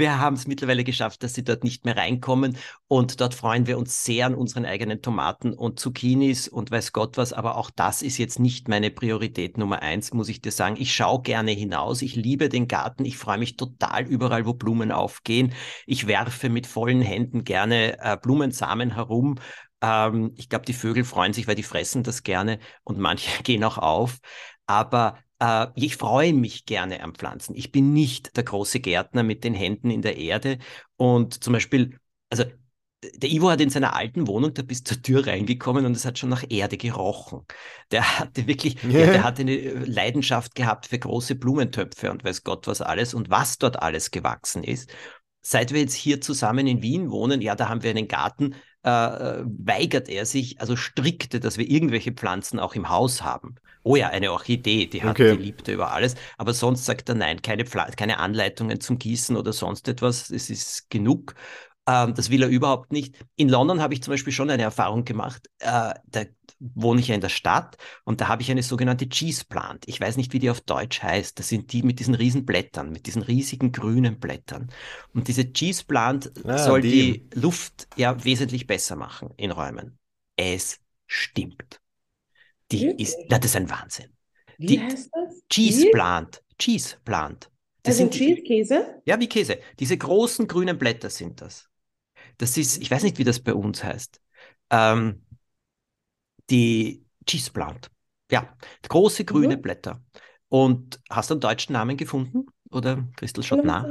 wir 0.00 0.18
haben 0.18 0.34
es 0.34 0.48
mittlerweile 0.48 0.82
geschafft, 0.82 1.22
dass 1.22 1.34
sie 1.34 1.44
dort 1.44 1.62
nicht 1.62 1.84
mehr 1.84 1.96
reinkommen 1.96 2.56
und 2.88 3.20
dort 3.20 3.34
freuen 3.34 3.68
wir 3.68 3.78
uns 3.78 4.04
sehr 4.04 4.26
an 4.26 4.34
unseren 4.34 4.64
eigenen 4.64 5.02
Tomaten 5.02 5.52
und 5.52 5.78
Zucchinis 5.78 6.48
und 6.48 6.72
weiß 6.72 6.92
Gott 6.92 7.16
was, 7.16 7.32
aber 7.32 7.56
auch 7.56 7.70
das 7.70 8.02
ist 8.02 8.18
jetzt 8.18 8.40
nicht 8.40 8.66
meine 8.66 8.90
Priorität 8.90 9.58
Nummer 9.58 9.82
eins, 9.82 10.12
muss 10.12 10.28
ich 10.28 10.40
dir 10.40 10.50
sagen. 10.50 10.74
Ich 10.78 10.92
schaue 10.92 11.22
gerne 11.22 11.52
hinaus, 11.52 12.02
ich 12.02 12.16
liebe 12.16 12.48
den 12.48 12.66
Garten, 12.66 13.04
ich 13.04 13.16
freue 13.16 13.38
mich 13.38 13.56
total 13.56 14.04
überall, 14.06 14.44
wo 14.44 14.54
Blumen 14.54 14.90
aufgehen. 14.90 15.52
Ich 15.86 16.08
werfe 16.08 16.48
mit 16.48 16.66
vollen 16.66 17.02
Händen 17.02 17.44
gerne 17.44 17.98
äh, 18.00 18.16
Blumensamen 18.20 18.94
herum. 18.94 19.36
Ähm, 19.82 20.32
ich 20.36 20.48
glaube, 20.48 20.66
die 20.66 20.72
Vögel 20.72 21.04
freuen 21.04 21.32
sich, 21.32 21.46
weil 21.46 21.54
die 21.54 21.62
fressen 21.62 22.02
das 22.02 22.22
gerne 22.22 22.58
und 22.82 22.98
manche 22.98 23.30
gehen 23.44 23.62
auch 23.62 23.78
auf. 23.78 24.18
Aber 24.66 25.18
äh, 25.40 25.66
ich 25.74 25.96
freue 25.96 26.32
mich 26.32 26.66
gerne 26.66 27.02
an 27.02 27.14
Pflanzen. 27.14 27.56
Ich 27.56 27.72
bin 27.72 27.92
nicht 27.92 28.36
der 28.36 28.44
große 28.44 28.80
Gärtner 28.80 29.22
mit 29.22 29.42
den 29.42 29.54
Händen 29.54 29.90
in 29.90 30.02
der 30.02 30.16
Erde 30.16 30.58
und 30.96 31.42
zum 31.42 31.52
Beispiel, 31.52 31.98
also 32.30 32.44
der 33.14 33.30
Ivo 33.30 33.50
hat 33.50 33.62
in 33.62 33.70
seiner 33.70 33.96
alten 33.96 34.26
Wohnung 34.26 34.52
da 34.52 34.60
bis 34.60 34.84
zur 34.84 35.00
Tür 35.00 35.26
reingekommen 35.26 35.86
und 35.86 35.96
es 35.96 36.04
hat 36.04 36.18
schon 36.18 36.28
nach 36.28 36.44
Erde 36.48 36.76
gerochen. 36.76 37.46
Der 37.90 38.18
hatte 38.18 38.46
wirklich, 38.46 38.82
yeah. 38.84 38.92
der, 38.92 39.12
der 39.12 39.24
hatte 39.24 39.42
eine 39.42 39.56
Leidenschaft 39.86 40.54
gehabt 40.54 40.86
für 40.86 40.98
große 40.98 41.34
Blumentöpfe 41.34 42.10
und 42.10 42.24
weiß 42.24 42.44
Gott 42.44 42.66
was 42.66 42.82
alles 42.82 43.14
und 43.14 43.30
was 43.30 43.56
dort 43.56 43.82
alles 43.82 44.10
gewachsen 44.10 44.62
ist. 44.62 44.92
Seit 45.40 45.72
wir 45.72 45.80
jetzt 45.80 45.94
hier 45.94 46.20
zusammen 46.20 46.66
in 46.66 46.82
Wien 46.82 47.10
wohnen, 47.10 47.40
ja, 47.40 47.54
da 47.54 47.70
haben 47.70 47.82
wir 47.82 47.90
einen 47.90 48.08
Garten, 48.08 48.54
äh, 48.82 48.88
weigert 49.44 50.08
er 50.08 50.26
sich, 50.26 50.60
also 50.60 50.76
strikte, 50.76 51.40
dass 51.40 51.58
wir 51.58 51.68
irgendwelche 51.70 52.12
Pflanzen 52.12 52.58
auch 52.60 52.74
im 52.74 52.88
Haus 52.88 53.22
haben. 53.22 53.56
Oh 53.82 53.96
ja, 53.96 54.08
eine 54.08 54.32
Orchidee, 54.32 54.86
die 54.86 55.04
hat, 55.04 55.10
Okay. 55.10 55.30
die 55.30 55.36
liebt 55.36 55.68
er 55.68 55.74
über 55.74 55.92
alles. 55.92 56.14
Aber 56.38 56.52
sonst 56.54 56.84
sagt 56.84 57.08
er 57.08 57.14
nein, 57.14 57.40
keine, 57.42 57.64
Pfla 57.66 57.90
keine 57.92 58.18
Anleitungen 58.18 58.80
zum 58.80 58.98
Gießen 58.98 59.36
oder 59.36 59.52
sonst 59.52 59.88
etwas. 59.88 60.30
Es 60.30 60.50
ist 60.50 60.90
genug. 60.90 61.34
Ähm, 61.86 62.14
das 62.14 62.30
will 62.30 62.42
er 62.42 62.48
überhaupt 62.48 62.92
nicht. 62.92 63.16
In 63.36 63.48
London 63.48 63.80
habe 63.80 63.94
ich 63.94 64.02
zum 64.02 64.12
Beispiel 64.12 64.32
schon 64.32 64.50
eine 64.50 64.62
Erfahrung 64.62 65.04
gemacht. 65.04 65.48
Äh, 65.60 65.94
da 66.06 66.24
wohne 66.60 67.00
ich 67.00 67.08
ja 67.08 67.14
in 67.14 67.20
der 67.22 67.28
Stadt 67.30 67.76
und 68.04 68.20
da 68.20 68.28
habe 68.28 68.42
ich 68.42 68.50
eine 68.50 68.62
sogenannte 68.62 69.08
Cheese 69.08 69.44
Plant. 69.48 69.88
Ich 69.88 70.00
weiß 70.00 70.16
nicht, 70.16 70.32
wie 70.32 70.38
die 70.38 70.50
auf 70.50 70.60
Deutsch 70.60 71.02
heißt. 71.02 71.38
Das 71.38 71.48
sind 71.48 71.72
die 71.72 71.82
mit 71.82 71.98
diesen 72.00 72.14
riesen 72.14 72.44
Blättern, 72.46 72.90
mit 72.92 73.06
diesen 73.06 73.22
riesigen 73.22 73.72
grünen 73.72 74.20
Blättern. 74.20 74.70
Und 75.14 75.28
diese 75.28 75.52
Cheese 75.52 75.84
Plant 75.84 76.30
Ah, 76.44 76.56
soll 76.58 76.82
die. 76.82 76.90
die 76.92 77.28
Luft 77.34 77.88
ja 77.96 78.22
wesentlich 78.24 78.66
besser 78.66 78.96
machen 78.96 79.30
in 79.36 79.50
Räumen. 79.50 79.98
Es 80.36 80.80
stimmt. 81.06 81.80
Die 82.72 82.84
Wirklich? 82.86 83.08
ist, 83.08 83.18
na, 83.28 83.38
das 83.38 83.50
ist 83.52 83.56
ein 83.56 83.70
Wahnsinn. 83.70 84.10
Wie 84.58 84.68
Die- 84.68 84.80
heißt 84.80 85.10
das? 85.12 85.42
Cheese 85.48 85.86
Wie? 85.86 85.90
Plant. 85.90 86.42
Cheese 86.58 86.96
Plant. 87.04 87.50
Das 87.82 87.96
Also 87.96 87.98
sind 87.98 88.14
die, 88.14 88.18
Cheese-Käse? 88.18 89.02
ja, 89.04 89.18
wie 89.20 89.28
Käse. 89.28 89.58
Diese 89.78 89.96
großen 89.98 90.46
grünen 90.46 90.78
Blätter 90.78 91.10
sind 91.10 91.40
das. 91.40 91.68
Das 92.38 92.56
ist, 92.56 92.78
ich 92.82 92.90
weiß 92.90 93.02
nicht, 93.04 93.18
wie 93.18 93.24
das 93.24 93.40
bei 93.40 93.54
uns 93.54 93.84
heißt. 93.84 94.20
Ähm, 94.70 95.22
die 96.50 97.04
Cheese 97.26 97.50
Plant. 97.52 97.90
Ja, 98.30 98.56
große 98.88 99.24
grüne 99.24 99.56
Mhm. 99.56 99.62
Blätter. 99.62 100.00
Und 100.48 101.00
hast 101.10 101.30
du 101.30 101.34
einen 101.34 101.40
deutschen 101.40 101.72
Namen 101.74 101.96
gefunden? 101.96 102.46
Oder 102.70 103.04
Christel 103.16 103.42
schaut 103.42 103.64
nach? 103.64 103.84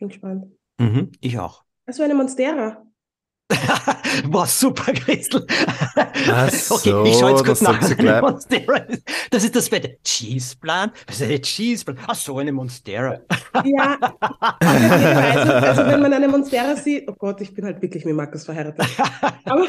Bin 0.00 0.08
gespannt. 0.08 0.46
Mhm, 0.78 1.12
ich 1.20 1.38
auch. 1.38 1.64
Also 1.86 2.02
eine 2.02 2.14
Monstera. 2.14 2.86
Boah, 4.28 4.46
super, 4.46 4.92
Christel. 4.92 5.46
Ach 5.96 6.48
okay, 6.70 6.90
so, 6.90 7.04
ich 7.04 7.18
schaue 7.18 7.30
jetzt 7.30 7.44
kurz 7.44 7.60
das 7.60 7.96
nach. 7.96 8.20
Monstera. 8.22 8.86
Das 9.30 9.44
ist 9.44 9.56
das 9.56 9.70
Bett. 9.70 10.02
Cheese 10.04 10.56
Plan? 10.56 10.90
Was 11.06 11.16
ist 11.16 11.22
eine 11.22 11.40
Cheese 11.40 11.84
Plan? 11.84 11.98
Ach 12.06 12.14
so, 12.14 12.38
eine 12.38 12.52
Monstera. 12.52 13.20
Ja, 13.64 13.98
also, 14.60 15.52
also 15.52 15.86
wenn 15.86 16.02
man 16.02 16.12
eine 16.12 16.28
Monstera 16.28 16.76
sieht, 16.76 17.08
oh 17.08 17.14
Gott, 17.14 17.40
ich 17.40 17.54
bin 17.54 17.64
halt 17.64 17.80
wirklich 17.80 18.04
mit 18.04 18.14
Markus 18.14 18.44
verheiratet. 18.44 18.86
Aber 19.44 19.66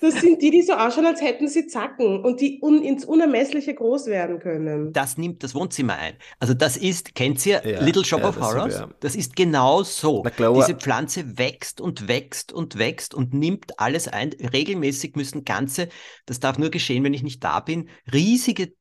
das 0.00 0.20
sind 0.20 0.40
die, 0.40 0.50
die 0.50 0.62
so 0.62 0.72
ausschauen, 0.74 1.06
als 1.06 1.20
hätten 1.20 1.48
sie 1.48 1.66
Zacken 1.66 2.24
und 2.24 2.40
die 2.40 2.60
un 2.62 2.82
ins 2.82 3.04
Unermessliche 3.04 3.74
groß 3.74 4.06
werden 4.06 4.38
können. 4.38 4.92
Das 4.92 5.18
nimmt 5.18 5.42
das 5.42 5.54
Wohnzimmer 5.54 5.96
ein. 5.96 6.14
Also 6.38 6.54
das 6.54 6.76
ist, 6.76 7.14
kennt 7.14 7.44
ihr 7.44 7.60
Ja, 7.64 7.82
Little 7.82 8.04
Shop 8.04 8.20
ja, 8.20 8.28
of 8.28 8.40
Horrors? 8.40 8.84
Das 9.00 9.14
ist 9.14 9.36
genau 9.36 9.82
so. 9.82 10.24
Diese 10.38 10.74
Pflanze 10.74 11.38
wächst 11.38 11.80
und 11.80 12.08
wächst 12.08 12.52
und 12.52 12.78
wächst 12.78 12.93
und 13.14 13.34
nimmt 13.34 13.78
alles 13.80 14.08
ein. 14.08 14.30
Regelmäßig 14.32 15.16
müssen 15.16 15.44
ganze, 15.44 15.88
das 16.26 16.40
darf 16.40 16.58
nur 16.58 16.70
geschehen, 16.70 17.04
wenn 17.04 17.14
ich 17.14 17.22
nicht 17.22 17.42
da 17.44 17.60
bin, 17.60 17.88
riesige 18.12 18.74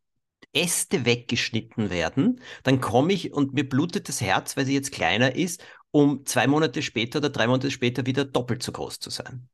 Äste 0.54 1.06
weggeschnitten 1.06 1.90
werden. 1.90 2.42
Dann 2.64 2.80
komme 2.82 3.14
ich 3.14 3.34
und 3.34 3.54
mir 3.54 3.68
blutet 3.68 4.08
das 4.10 4.22
Herz, 4.22 4.56
weil 4.58 4.66
sie 4.66 4.74
jetzt 4.74 4.92
kleiner 4.92 5.36
ist, 5.36 5.64
um 5.92 6.26
zwei 6.26 6.48
Monate 6.48 6.82
später 6.82 7.20
oder 7.20 7.30
drei 7.30 7.48
Monate 7.48 7.72
später 7.72 8.06
wieder 8.06 8.26
doppelt 8.26 8.64
so 8.64 8.72
groß 8.72 9.00
zu 9.00 9.10
sein. 9.10 9.50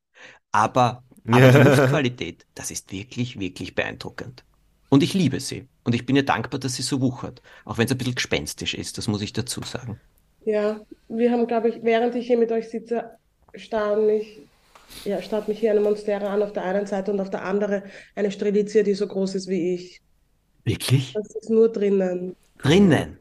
Aber, 0.52 1.04
aber 1.30 1.50
die 1.50 1.60
Ja. 1.64 1.64
Luftqualität, 1.64 2.46
das 2.56 2.72
ist 2.72 2.92
wirklich, 2.92 3.40
wirklich 3.40 3.76
beeindruckend. 3.76 4.46
Und 4.90 5.04
ich 5.04 5.14
liebe 5.14 5.40
sie. 5.40 5.70
Und 5.84 5.96
ich 5.96 6.06
bin 6.06 6.16
ihr 6.16 6.26
dankbar, 6.26 6.60
dass 6.60 6.76
sie 6.76 6.82
so 6.84 7.02
wuchert. 7.02 7.42
Auch 7.66 7.78
wenn 7.78 7.86
es 7.86 7.92
ein 7.92 7.98
bisschen 7.98 8.16
gespenstisch 8.16 8.74
ist, 8.74 8.98
das 8.98 9.08
muss 9.08 9.22
ich 9.22 9.34
dazu 9.34 9.62
sagen. 9.64 10.02
Ja, 10.42 10.86
wir 11.08 11.32
haben, 11.32 11.48
glaube 11.48 11.70
ich, 11.70 11.84
während 11.84 12.16
ich 12.16 12.28
hier 12.28 12.38
mit 12.38 12.52
euch 12.52 12.70
sitze, 12.70 13.18
starren 13.54 14.06
mich, 14.06 14.49
ja, 15.06 15.22
starrt 15.22 15.48
mich 15.48 15.60
hier 15.60 15.72
eine 15.72 15.82
Monstera 15.82 16.34
an 16.34 16.42
auf 16.42 16.54
der 16.54 16.64
einen 16.64 16.86
Seite 16.86 17.12
und 17.12 17.20
auf 17.20 17.30
der 17.30 17.44
anderen 17.44 17.84
eine 18.16 18.32
Strelitzia, 18.32 18.84
die 18.84 18.94
so 18.94 19.08
groß 19.08 19.36
ist 19.36 19.48
wie 19.48 19.76
ich. 19.76 20.02
Wirklich? 20.64 21.14
Das 21.14 21.36
ist 21.36 21.50
nur 21.50 21.72
drinnen. 21.72 22.36
Drinnen. 22.58 23.18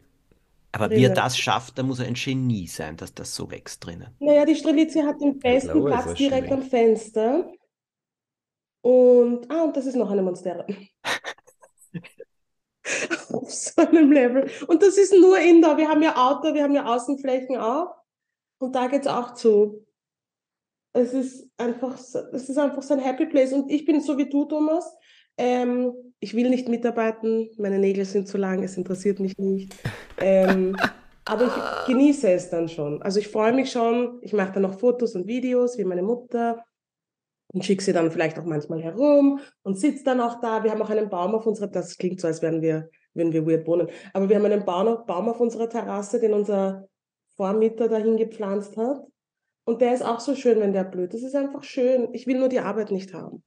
Aber 0.72 0.90
wie 0.90 0.96
er 0.96 1.10
Drinnen. 1.10 1.14
das 1.14 1.38
schafft, 1.38 1.78
da 1.78 1.82
muss 1.82 1.98
er 1.98 2.06
ein 2.06 2.14
Genie 2.14 2.66
sein, 2.66 2.96
dass 2.96 3.14
das 3.14 3.34
so 3.34 3.50
wächst 3.50 3.84
drinnen. 3.84 4.08
Naja, 4.18 4.44
die 4.44 4.56
Strelitzia 4.56 5.06
hat 5.06 5.20
den 5.20 5.38
besten 5.38 5.72
glaube, 5.72 5.90
es 5.90 6.02
Platz 6.02 6.18
direkt 6.18 6.52
am 6.52 6.62
Fenster. 6.62 7.50
Und, 8.82 9.50
ah, 9.50 9.64
und 9.64 9.76
das 9.76 9.86
ist 9.86 9.96
noch 9.96 10.10
eine 10.10 10.22
Monstera. 10.22 10.66
Auf 13.32 13.52
so 13.52 13.82
einem 13.82 14.12
Level. 14.12 14.50
Und 14.66 14.82
das 14.82 14.96
ist 14.96 15.12
nur 15.12 15.38
indoor. 15.38 15.76
Wir 15.76 15.88
haben 15.88 16.02
ja 16.02 16.16
Outdoor, 16.16 16.54
wir 16.54 16.62
haben 16.62 16.74
ja 16.74 16.86
Außenflächen 16.86 17.56
auch. 17.56 17.94
Und 18.58 18.74
da 18.74 18.88
geht's 18.88 19.06
auch 19.06 19.34
zu. 19.34 19.86
Es 20.92 21.12
ist 21.12 21.48
einfach, 21.56 21.96
so- 21.96 22.20
es 22.32 22.48
ist 22.48 22.58
einfach 22.58 22.82
so 22.82 22.94
ein 22.94 23.00
Happy 23.00 23.26
Place. 23.26 23.52
Und 23.52 23.70
ich 23.70 23.84
bin 23.84 24.00
so 24.00 24.16
wie 24.18 24.28
du, 24.28 24.44
Thomas. 24.46 24.96
Ähm, 25.36 25.92
ich 26.20 26.34
will 26.34 26.50
nicht 26.50 26.68
mitarbeiten. 26.68 27.50
Meine 27.58 27.78
Nägel 27.78 28.04
sind 28.04 28.26
zu 28.26 28.38
lang. 28.38 28.62
Es 28.64 28.76
interessiert 28.76 29.20
mich 29.20 29.36
nicht. 29.38 29.74
Ähm, 30.18 30.76
aber 31.26 31.46
ich 31.46 31.86
genieße 31.86 32.30
es 32.30 32.50
dann 32.50 32.68
schon. 32.68 33.02
Also 33.02 33.20
ich 33.20 33.28
freue 33.28 33.52
mich 33.52 33.70
schon. 33.70 34.18
Ich 34.22 34.32
mache 34.32 34.52
dann 34.52 34.62
noch 34.62 34.78
Fotos 34.78 35.14
und 35.14 35.26
Videos 35.26 35.78
wie 35.78 35.84
meine 35.84 36.02
Mutter 36.02 36.64
und 37.52 37.64
schicke 37.64 37.82
sie 37.82 37.92
dann 37.92 38.10
vielleicht 38.10 38.38
auch 38.38 38.44
manchmal 38.44 38.82
herum 38.82 39.40
und 39.62 39.78
sitze 39.78 40.04
dann 40.04 40.20
auch 40.20 40.40
da. 40.40 40.64
Wir 40.64 40.70
haben 40.70 40.82
auch 40.82 40.90
einen 40.90 41.08
Baum 41.08 41.34
auf 41.34 41.46
unserer, 41.46 41.68
das 41.68 41.96
klingt 41.96 42.20
so, 42.20 42.26
als 42.26 42.42
wären 42.42 42.60
wir, 42.60 42.90
würden 43.14 43.32
wir 43.32 43.46
weird 43.46 43.66
wohnen, 43.66 43.88
aber 44.12 44.28
wir 44.28 44.36
haben 44.36 44.44
einen 44.44 44.64
Baum 44.64 45.28
auf 45.28 45.40
unserer 45.40 45.68
Terrasse, 45.68 46.20
den 46.20 46.34
unser 46.34 46.88
Vormieter 47.36 47.88
dahin 47.88 48.16
gepflanzt 48.16 48.76
hat. 48.76 49.02
Und 49.68 49.82
der 49.82 49.92
ist 49.92 50.00
auch 50.00 50.18
so 50.18 50.34
schön, 50.34 50.60
wenn 50.60 50.72
der 50.72 50.84
blüht. 50.84 51.12
Das 51.12 51.22
ist 51.22 51.34
einfach 51.34 51.62
schön. 51.62 52.08
Ich 52.14 52.26
will 52.26 52.38
nur 52.38 52.48
die 52.48 52.60
Arbeit 52.60 52.90
nicht 52.90 53.12
haben. 53.12 53.42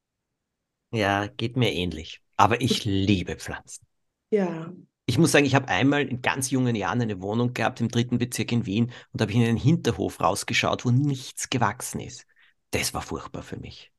Ja, 0.92 1.26
geht 1.26 1.58
mir 1.58 1.74
ähnlich. 1.74 2.22
Aber 2.38 2.62
ich 2.62 2.86
liebe 2.86 3.38
Pflanzen. 3.38 3.88
Ja. 4.30 4.72
Ich 5.08 5.18
muss 5.18 5.32
sagen, 5.32 5.48
ich 5.48 5.56
habe 5.56 5.68
einmal 5.68 6.04
in 6.04 6.22
ganz 6.22 6.52
jungen 6.52 6.76
Jahren 6.76 7.02
eine 7.02 7.24
Wohnung 7.24 7.56
gehabt 7.56 7.82
im 7.82 7.88
dritten 7.88 8.20
Bezirk 8.20 8.52
in 8.52 8.68
Wien 8.68 8.92
und 9.12 9.20
habe 9.20 9.34
in 9.34 9.42
einen 9.42 9.58
Hinterhof 9.58 10.22
rausgeschaut, 10.22 10.86
wo 10.86 10.92
nichts 10.92 11.50
gewachsen 11.50 12.02
ist. 12.02 12.28
Das 12.70 12.94
war 12.94 13.02
furchtbar 13.02 13.42
für 13.42 13.58
mich. 13.58 13.92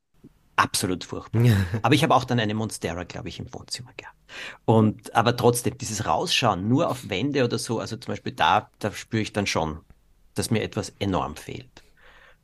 Absolut 0.54 1.02
furchtbar. 1.02 1.42
Aber 1.82 1.96
ich 1.96 2.04
habe 2.04 2.14
auch 2.14 2.22
dann 2.22 2.38
eine 2.38 2.54
Monstera, 2.54 3.02
glaube 3.02 3.30
ich, 3.30 3.40
im 3.40 3.52
Wohnzimmer 3.52 3.90
gehabt. 3.96 4.16
Und 4.64 5.12
aber 5.12 5.36
trotzdem, 5.36 5.76
dieses 5.76 6.06
Rausschauen 6.06 6.68
nur 6.68 6.88
auf 6.88 7.08
Wände 7.08 7.42
oder 7.42 7.58
so, 7.58 7.80
also 7.80 7.96
zum 7.96 8.12
Beispiel 8.12 8.32
da, 8.32 8.70
da 8.78 8.92
spüre 8.92 9.22
ich 9.22 9.32
dann 9.32 9.48
schon, 9.48 9.80
dass 10.34 10.52
mir 10.52 10.62
etwas 10.62 10.90
enorm 11.00 11.34
fehlt. 11.34 11.81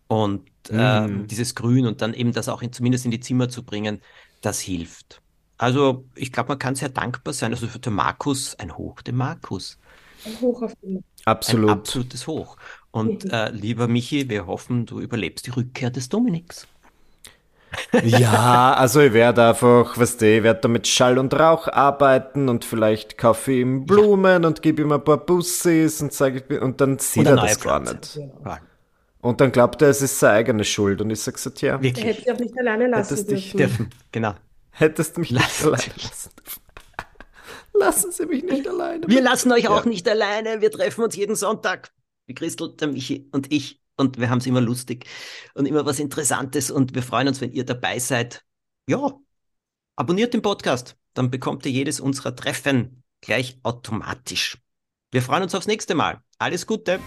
Und 0.08 0.50
ähm, 0.70 1.26
Mhm. 1.26 1.28
dieses 1.28 1.54
Grün 1.56 1.86
und 1.86 2.02
dann 2.02 2.14
eben 2.14 2.32
das 2.32 2.48
auch 2.50 2.62
in, 2.62 2.72
zumindest 2.72 3.04
in 3.06 3.10
die 3.12 3.20
Zimmer 3.20 3.48
zu 3.50 3.64
bringen, 3.64 4.02
das 4.42 4.60
hilft. 4.60 5.22
Also 5.58 6.08
ich 6.14 6.32
glaube, 6.32 6.50
man 6.50 6.58
kann 6.58 6.74
sehr 6.76 6.90
dankbar 6.90 7.34
sein. 7.34 7.52
Also 7.52 7.68
für 7.68 7.80
den 7.80 7.94
Markus, 7.94 8.54
ein 8.56 8.76
Hoch 8.78 9.02
dem 9.02 9.16
Markus. 9.16 9.78
Ein 10.24 10.40
Hoch 10.40 10.62
auf 10.62 10.74
den. 10.76 11.04
Ein 11.46 11.64
Absolut. 11.64 11.66
absolutes 11.66 12.26
Hoch. 12.28 12.56
Und 12.92 13.24
Mhm. 13.24 13.30
äh, 13.30 13.50
lieber 13.50 13.88
Michi, 13.88 14.28
wir 14.28 14.46
hoffen, 14.46 14.86
du 14.86 15.00
überlebst 15.00 15.46
die 15.46 15.50
Rückkehr 15.50 15.90
des 15.90 16.08
Dominiks. 16.08 16.68
Ja, 18.00 18.74
also 18.74 19.00
ich 19.00 19.12
werde 19.12 19.48
einfach, 19.48 19.98
weißt 19.98 20.20
du, 20.20 20.36
ich 20.36 20.42
werde 20.44 20.60
da 20.60 20.68
mit 20.68 20.86
Schall 20.86 21.18
und 21.18 21.34
Rauch 21.34 21.66
arbeiten 21.68 22.48
und 22.48 22.64
vielleicht 22.64 23.18
kaufe 23.18 23.50
ich 23.52 23.58
ihm 23.60 23.86
Blumen 23.86 24.44
und 24.44 24.62
gebe 24.62 24.82
ihm 24.82 24.92
ein 24.92 25.02
paar 25.02 25.18
Bussis 25.18 26.00
und 26.00 26.12
sage, 26.12 26.38
ich 26.38 26.44
bin- 26.46 26.60
und 26.60 26.80
dann 26.80 26.98
sieht 26.98 27.26
Und 27.26 27.26
er 27.28 27.36
das 27.36 27.58
gar 27.60 27.80
Pflanze. 27.80 27.96
nicht. 27.96 28.20
Ja, 28.44 28.60
Und 29.20 29.40
dann 29.40 29.50
glaubt 29.52 29.82
er, 29.82 29.88
es 29.88 30.00
ist 30.02 30.18
seine 30.18 30.34
eigene 30.38 30.64
Schuld. 30.64 31.00
Und 31.00 31.10
ich 31.10 31.20
sag 31.20 31.38
so, 31.38 31.50
tja, 31.50 31.72
Er 31.74 31.78
hätte 31.78 31.96
wirklich. 32.02 32.24
sie 32.24 32.32
auch 32.32 32.38
nicht 32.38 32.58
alleine 32.58 32.86
lassen 32.88 33.08
Hättest 33.16 33.30
dich 33.30 33.52
dürfen. 33.52 33.76
Dürfen, 33.88 33.90
genau. 34.12 34.34
hättest 34.70 35.16
du 35.16 35.20
mich 35.20 35.30
Lass 35.30 35.42
nicht 35.44 35.64
alleine 35.66 35.92
lassen 36.02 36.30
dürfen. 36.36 36.62
Lassen 37.74 38.10
Sie 38.12 38.26
mich 38.26 38.42
nicht 38.42 38.66
alleine. 38.66 39.06
Wir 39.06 39.22
lassen 39.22 39.52
euch 39.52 39.68
auch 39.68 39.84
Ja. 39.84 39.88
nicht 39.88 40.08
alleine. 40.08 40.60
Wir 40.60 40.70
treffen 40.70 41.04
uns 41.04 41.14
jeden 41.14 41.36
Sonntag. 41.36 41.92
Die 42.28 42.34
Christel, 42.34 42.74
der 42.76 42.88
Michi 42.88 43.28
und 43.32 43.52
ich. 43.52 43.80
Und 43.96 44.18
wir 44.18 44.30
haben 44.30 44.38
es 44.38 44.46
immer 44.46 44.60
lustig 44.60 45.06
und 45.54 45.66
immer 45.66 45.84
was 45.86 45.98
Interessantes. 46.00 46.70
Und 46.70 46.94
wir 46.94 47.02
freuen 47.02 47.28
uns, 47.28 47.40
wenn 47.40 47.52
ihr 47.52 47.64
dabei 47.64 47.98
seid. 47.98 48.44
Ja, 48.88 49.12
abonniert 49.96 50.34
den 50.34 50.42
Podcast. 50.42 50.96
Dann 51.14 51.30
bekommt 51.30 51.66
ihr 51.66 51.72
jedes 51.72 52.00
unserer 52.00 52.34
Treffen 52.34 53.02
gleich 53.20 53.58
automatisch. 53.62 54.58
Wir 55.12 55.22
freuen 55.22 55.42
uns 55.44 55.54
aufs 55.54 55.66
nächste 55.66 55.94
Mal. 55.94 56.20
Alles 56.38 56.66
Gute. 56.66 56.98